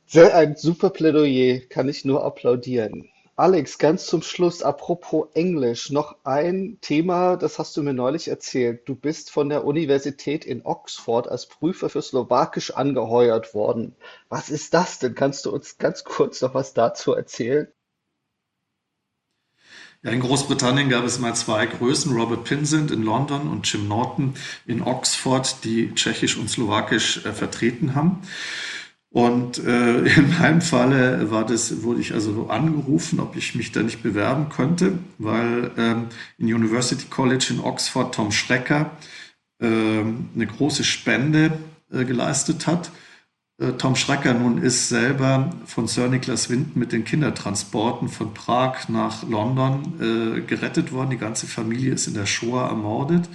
sehr 0.06 0.36
ein 0.38 0.56
super 0.56 0.92
Plädoyer, 0.92 1.62
kann 1.62 1.90
ich 1.90 2.06
nur 2.06 2.24
applaudieren. 2.24 3.10
Alex, 3.36 3.80
ganz 3.80 4.06
zum 4.06 4.22
Schluss, 4.22 4.62
apropos 4.62 5.28
Englisch, 5.34 5.90
noch 5.90 6.18
ein 6.24 6.78
Thema, 6.82 7.36
das 7.36 7.58
hast 7.58 7.76
du 7.76 7.82
mir 7.82 7.94
neulich 7.94 8.28
erzählt. 8.28 8.88
Du 8.88 8.94
bist 8.94 9.32
von 9.32 9.50
der 9.50 9.66
Universität 9.66 10.46
in 10.46 10.64
Oxford 10.64 11.28
als 11.28 11.48
Prüfer 11.48 11.90
für 11.90 12.04
Slowakisch 12.04 12.76
angeheuert 12.76 13.56
worden. 13.56 13.96
Was 14.30 14.52
ist 14.52 14.76
das 14.76 15.00
denn? 15.00 15.16
Kannst 15.16 15.46
du 15.46 15.52
uns 15.52 15.80
ganz 15.80 16.04
kurz 16.04 16.42
noch 16.42 16.54
was 16.54 16.76
dazu 16.76 17.14
erzählen? 17.14 17.68
Ja, 20.04 20.12
in 20.12 20.20
Großbritannien 20.20 20.90
gab 20.90 21.04
es 21.04 21.18
mal 21.18 21.34
zwei 21.34 21.66
Größen, 21.66 22.16
Robert 22.16 22.44
Pinsent 22.44 22.92
in 22.92 23.02
London 23.02 23.50
und 23.50 23.72
Jim 23.72 23.88
Norton 23.88 24.36
in 24.68 24.84
Oxford, 24.84 25.64
die 25.64 25.96
Tschechisch 25.96 26.38
und 26.38 26.52
Slowakisch 26.52 27.26
äh, 27.26 27.32
vertreten 27.32 27.96
haben. 27.96 28.22
Und 29.14 29.64
äh, 29.64 30.00
in 30.18 30.38
meinem 30.40 30.62
Falle 30.62 31.30
war 31.32 31.46
das, 31.46 31.84
wurde 31.84 32.02
ich 32.02 32.14
also 32.14 32.48
angerufen, 32.50 33.20
ob 33.20 33.36
ich 33.38 33.56
mich 33.56 33.72
da 33.72 33.82
nicht 33.82 34.02
bewerben 34.04 34.50
könnte, 34.50 34.98
weil 35.20 35.72
ähm, 35.78 36.08
in 36.40 36.54
University 36.54 37.06
College 37.10 37.48
in 37.52 37.60
Oxford 37.60 38.14
Tom 38.14 38.32
Schrecker 38.32 38.92
ähm, 39.62 40.30
eine 40.36 40.48
große 40.48 40.84
Spende 40.84 41.60
äh, 41.92 42.06
geleistet 42.06 42.66
hat. 42.66 42.92
Äh, 43.60 43.74
Tom 43.74 43.96
Schrecker 43.96 44.34
nun 44.34 44.58
ist 44.58 44.90
selber 44.90 45.52
von 45.68 45.88
Sir 45.88 46.08
Niklas 46.08 46.50
Wind 46.50 46.76
mit 46.76 46.92
den 46.92 47.06
Kindertransporten 47.06 48.10
von 48.10 48.34
Prag 48.34 48.90
nach 48.90 49.22
London 49.30 49.94
äh, 50.02 50.42
gerettet 50.42 50.92
worden. 50.92 51.12
Die 51.12 51.18
ganze 51.18 51.46
Familie 51.46 51.94
ist 51.94 52.08
in 52.08 52.16
der 52.16 52.26
Shoah 52.26 52.68
ermordet. 52.68 53.30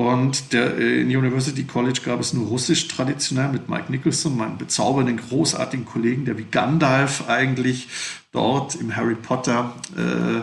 Und 0.00 0.54
der, 0.54 0.78
äh, 0.78 1.02
in 1.02 1.14
University 1.14 1.64
College 1.64 2.00
gab 2.02 2.20
es 2.20 2.32
nur 2.32 2.46
Russisch 2.46 2.88
traditionell 2.88 3.52
mit 3.52 3.68
Mike 3.68 3.92
Nicholson, 3.92 4.34
meinem 4.34 4.56
bezaubernden, 4.56 5.18
großartigen 5.18 5.84
Kollegen, 5.84 6.24
der 6.24 6.38
wie 6.38 6.46
Gandalf 6.50 7.28
eigentlich 7.28 7.86
dort 8.32 8.76
im 8.76 8.96
Harry 8.96 9.14
Potter 9.14 9.74
äh, 9.94 10.40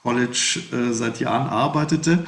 College 0.00 0.60
äh, 0.70 0.92
seit 0.92 1.18
Jahren 1.18 1.48
arbeitete. 1.48 2.24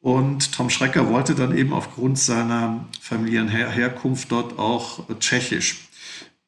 Und 0.00 0.50
Tom 0.50 0.68
Schrecker 0.68 1.08
wollte 1.10 1.36
dann 1.36 1.56
eben 1.56 1.72
aufgrund 1.72 2.18
seiner 2.18 2.84
familiären 3.00 3.46
Her 3.46 3.70
Herkunft 3.70 4.32
dort 4.32 4.58
auch 4.58 5.08
äh, 5.08 5.14
Tschechisch. 5.20 5.86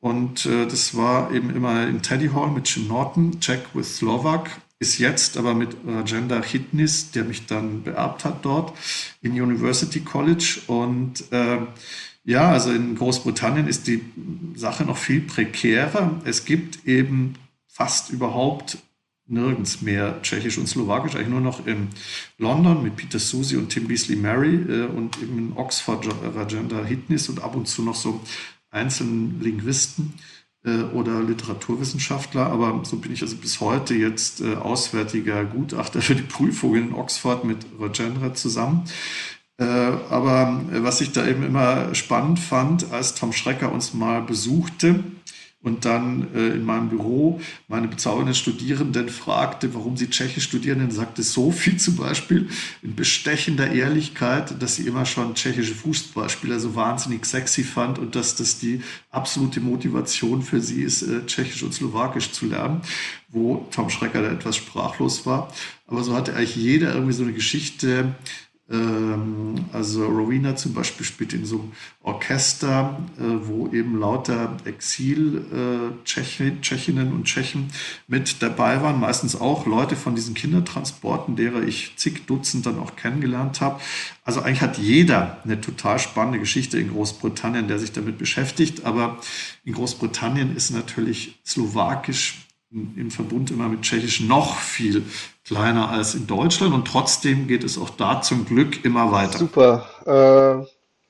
Und 0.01 0.45
äh, 0.45 0.67
das 0.67 0.97
war 0.97 1.31
eben 1.33 1.55
immer 1.55 1.87
in 1.87 2.03
Teddy 2.03 2.31
Hall 2.31 2.51
mit 2.51 2.69
Jim 2.69 2.89
Norton, 2.89 3.39
Czech 3.39 3.61
with 3.75 3.97
Slovak. 3.97 4.61
Ist 4.81 4.99
jetzt 4.99 5.37
aber 5.37 5.55
mit 5.55 5.77
Rajendra 5.87 6.43
Hitnis, 6.43 7.11
der 7.11 7.25
mich 7.25 7.47
dann 7.47 7.83
beerbt 7.83 8.25
hat 8.25 8.45
dort 8.45 8.77
in 9.23 9.33
University 9.33 10.01
College. 10.01 10.61
Und 10.69 11.31
äh, 11.33 11.59
ja, 12.25 12.51
also 12.51 12.71
in 12.71 12.95
Großbritannien 12.95 13.67
ist 13.67 13.87
die 13.87 14.05
Sache 14.55 14.85
noch 14.85 14.97
viel 14.97 15.23
prekärer. 15.23 16.21
Es 16.25 16.45
gibt 16.45 16.87
eben 16.87 17.35
fast 17.67 18.11
überhaupt 18.11 18.79
nirgends 19.27 19.83
mehr 19.83 20.23
Tschechisch 20.23 20.59
und 20.59 20.69
Slowakisch, 20.69 21.15
eigentlich 21.15 21.29
nur 21.29 21.41
noch 21.41 21.67
in 21.67 21.89
London 22.39 22.83
mit 22.83 22.97
Peter 22.97 23.19
Susi 23.19 23.57
und 23.57 23.69
Tim 23.69 23.87
Beasley 23.87 24.17
Mary 24.17 24.55
äh, 24.55 24.87
und 24.87 25.21
eben 25.23 25.39
in 25.39 25.53
Oxford 25.57 26.07
Rajendra 26.35 26.85
Hitnis 26.85 27.29
und 27.29 27.43
ab 27.43 27.55
und 27.55 27.69
zu 27.69 27.83
noch 27.83 27.95
so 27.95 28.21
einzelnen 28.71 29.41
Linguisten 29.41 30.15
äh, 30.65 30.83
oder 30.95 31.23
Literaturwissenschaftler, 31.23 32.47
aber 32.47 32.81
so 32.85 32.97
bin 32.97 33.13
ich 33.13 33.23
also 33.23 33.37
bis 33.37 33.61
heute 33.61 33.95
jetzt 33.95 34.41
äh, 34.41 34.57
auswärtiger 34.57 35.45
Gutachter 35.45 36.03
für 36.03 36.15
die 36.15 36.23
Prüfung 36.23 36.75
in 36.75 36.95
Oxford 36.95 37.45
mit 37.45 37.59
Rajendra 37.79 38.35
zusammen. 38.35 38.85
Äh, 39.59 39.65
aber 39.65 40.61
was 40.71 41.01
ich 41.01 41.13
da 41.13 41.27
eben 41.27 41.43
immer 41.43 41.95
spannend 41.95 42.39
fand, 42.39 42.93
als 42.93 43.15
Tom 43.15 43.33
Schrecker 43.33 43.73
uns 43.73 43.95
mal 43.95 44.23
besuchte, 44.23 45.05
und 45.69 45.85
dann 45.85 46.29
äh, 46.35 46.49
in 46.49 46.65
meinem 46.65 46.89
Büro 46.89 47.41
meine 47.69 47.89
bezaubernden 47.89 48.35
Studierenden 48.35 49.09
fragte, 49.09 49.75
warum 49.75 49.97
sie 49.97 50.09
Tschechisch 50.09 50.45
studieren, 50.45 50.79
dann 50.81 50.91
sagte 50.91 51.23
Sophie 51.23 51.77
zum 51.77 51.97
Beispiel 51.97 52.49
in 52.83 52.97
bestechender 52.97 53.71
Ehrlichkeit, 53.71 54.61
dass 54.61 54.77
sie 54.77 54.87
immer 54.87 55.05
schon 55.05 55.35
tschechische 55.35 55.75
Fußballspieler 55.75 56.59
so 56.59 56.75
wahnsinnig 56.75 57.27
sexy 57.27 57.63
fand 57.63 57.99
und 57.99 58.17
dass 58.17 58.35
das 58.35 58.59
die 58.59 58.81
absolute 59.11 59.61
Motivation 59.61 60.43
für 60.43 60.61
sie 60.61 60.83
ist, 60.83 61.03
äh, 61.03 61.25
Tschechisch 61.27 61.63
und 61.63 61.75
Slowakisch 61.75 62.33
zu 62.33 62.47
lernen, 62.47 62.81
wo 63.29 63.67
Tom 63.71 63.91
Schrecker 63.91 64.23
da 64.23 64.31
etwas 64.31 64.57
sprachlos 64.57 65.27
war. 65.27 65.53
Aber 65.87 66.03
so 66.03 66.15
hatte 66.15 66.35
eigentlich 66.35 66.57
jeder 66.57 66.95
irgendwie 66.95 67.13
so 67.13 67.23
eine 67.23 67.33
Geschichte, 67.33 68.15
also 68.71 70.07
Rowena 70.07 70.55
zum 70.57 70.75
Beispiel 70.75 71.07
spielt 71.07 71.33
in 71.33 71.47
so 71.47 71.61
einem 71.61 71.73
Orchester, 72.03 73.01
äh, 73.19 73.23
wo 73.47 73.69
eben 73.69 73.99
lauter 73.99 74.59
Exil-Tschechinnen 74.67 77.09
äh, 77.09 77.13
und 77.13 77.25
Tschechen 77.25 77.71
mit 78.07 78.43
dabei 78.43 78.83
waren, 78.83 79.01
meistens 79.01 79.41
auch 79.41 79.65
Leute 79.65 79.97
von 79.97 80.15
diesen 80.15 80.35
Kindertransporten, 80.35 81.35
derer 81.35 81.63
ich 81.63 81.95
zig 81.97 82.27
Dutzend 82.27 82.67
dann 82.67 82.79
auch 82.79 82.95
kennengelernt 82.97 83.63
habe. 83.63 83.81
Also 84.23 84.43
eigentlich 84.43 84.61
hat 84.61 84.77
jeder 84.77 85.41
eine 85.45 85.63
total 85.63 85.99
spannende 85.99 86.39
Geschichte 86.39 86.79
in 86.79 86.91
Großbritannien, 86.91 87.69
der 87.69 87.79
sich 87.79 87.93
damit 87.93 88.19
beschäftigt. 88.19 88.85
Aber 88.85 89.19
in 89.65 89.73
Großbritannien 89.73 90.55
ist 90.55 90.73
natürlich 90.73 91.41
Slowakisch 91.47 92.45
im 92.71 93.11
Verbund 93.11 93.51
immer 93.51 93.69
mit 93.69 93.81
Tschechisch 93.81 94.21
noch 94.21 94.59
viel 94.59 95.03
kleiner 95.49 95.89
als 95.89 96.15
in 96.15 96.27
Deutschland 96.27 96.75
und 96.75 96.87
trotzdem 96.87 97.49
geht 97.49 97.65
es 97.65 97.79
auch 97.79 97.91
da 97.91 98.21
zum 98.21 98.45
Glück 98.45 98.85
immer 98.85 99.11
weiter. 99.13 99.39
Super. 99.39 100.67
Äh, 100.67 100.69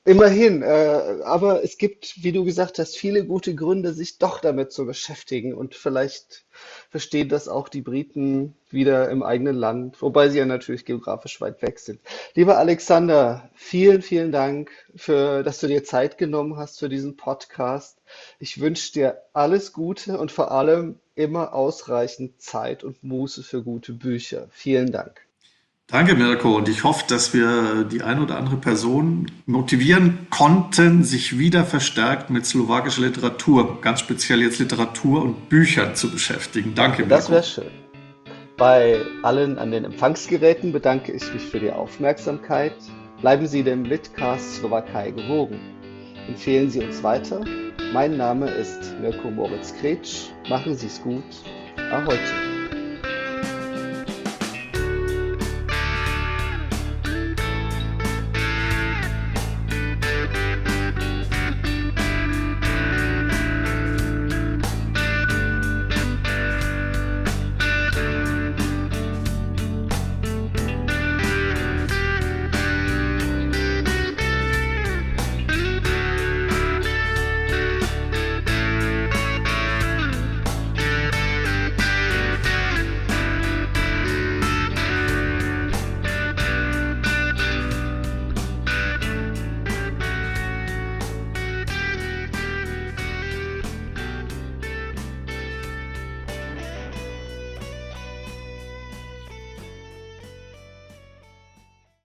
Immerhin, 0.09 0.63
äh, 0.63 1.17
aber 1.23 1.63
es 1.63 1.77
gibt, 1.77 2.23
wie 2.23 2.31
du 2.31 2.43
gesagt 2.43 2.79
hast, 2.79 2.97
viele 2.97 3.25
gute 3.25 3.53
Gründe, 3.53 3.93
sich 3.93 4.17
doch 4.17 4.39
damit 4.39 4.71
zu 4.71 4.85
beschäftigen. 4.85 5.53
Und 5.53 5.75
vielleicht 5.75 6.45
verstehen 6.89 7.29
das 7.29 7.47
auch 7.47 7.69
die 7.69 7.81
Briten 7.81 8.55
wieder 8.69 9.09
im 9.09 9.23
eigenen 9.23 9.55
Land, 9.55 10.01
wobei 10.01 10.29
sie 10.29 10.39
ja 10.39 10.45
natürlich 10.45 10.85
geografisch 10.85 11.39
weit 11.41 11.61
weg 11.61 11.79
sind. 11.79 11.99
Lieber 12.35 12.57
Alexander, 12.57 13.49
vielen, 13.53 14.01
vielen 14.01 14.31
Dank, 14.31 14.71
für, 14.95 15.43
dass 15.43 15.59
du 15.59 15.67
dir 15.67 15.83
Zeit 15.83 16.17
genommen 16.17 16.57
hast 16.57 16.79
für 16.79 16.89
diesen 16.89 17.15
Podcast. 17.15 17.99
Ich 18.39 18.59
wünsche 18.59 18.91
dir 18.93 19.21
alles 19.33 19.73
Gute 19.73 20.17
und 20.17 20.31
vor 20.31 20.51
allem 20.51 20.99
immer 21.15 21.53
ausreichend 21.53 22.41
Zeit 22.41 22.83
und 22.83 23.03
Muße 23.03 23.43
für 23.43 23.63
gute 23.63 23.93
Bücher. 23.93 24.47
Vielen 24.51 24.91
Dank. 24.91 25.28
Danke, 25.91 26.13
Mirko. 26.13 26.55
Und 26.55 26.69
ich 26.69 26.83
hoffe, 26.83 27.05
dass 27.07 27.33
wir 27.33 27.83
die 27.83 28.03
eine 28.03 28.21
oder 28.21 28.37
andere 28.37 28.57
Person 28.57 29.25
motivieren 29.47 30.27
konnten, 30.29 31.03
sich 31.03 31.39
wieder 31.39 31.63
verstärkt 31.63 32.29
mit 32.29 32.45
slowakischer 32.45 33.01
Literatur, 33.01 33.81
ganz 33.81 34.01
speziell 34.01 34.43
jetzt 34.43 34.59
Literatur 34.59 35.23
und 35.23 35.49
Büchern 35.49 35.95
zu 35.95 36.11
beschäftigen. 36.11 36.75
Danke, 36.75 37.01
Mirko. 37.01 37.15
Das 37.15 37.31
wäre 37.31 37.43
schön. 37.43 37.71
Bei 38.55 39.01
allen 39.23 39.57
an 39.57 39.71
den 39.71 39.85
Empfangsgeräten 39.85 40.71
bedanke 40.71 41.11
ich 41.11 41.33
mich 41.33 41.43
für 41.43 41.59
die 41.59 41.71
Aufmerksamkeit. 41.71 42.75
Bleiben 43.21 43.47
Sie 43.47 43.63
dem 43.63 43.83
Litcast 43.83 44.57
Slowakei 44.57 45.09
gewogen. 45.11 45.59
Empfehlen 46.27 46.69
Sie 46.69 46.83
uns 46.83 47.01
weiter. 47.01 47.43
Mein 47.93 48.15
Name 48.15 48.47
ist 48.47 48.93
Mirko 49.01 49.31
Moritz 49.31 49.73
Kretsch. 49.81 50.27
Machen 50.49 50.75
Sie 50.75 50.85
es 50.87 51.01
gut. 51.01 51.23
Ahojte. 51.91 52.58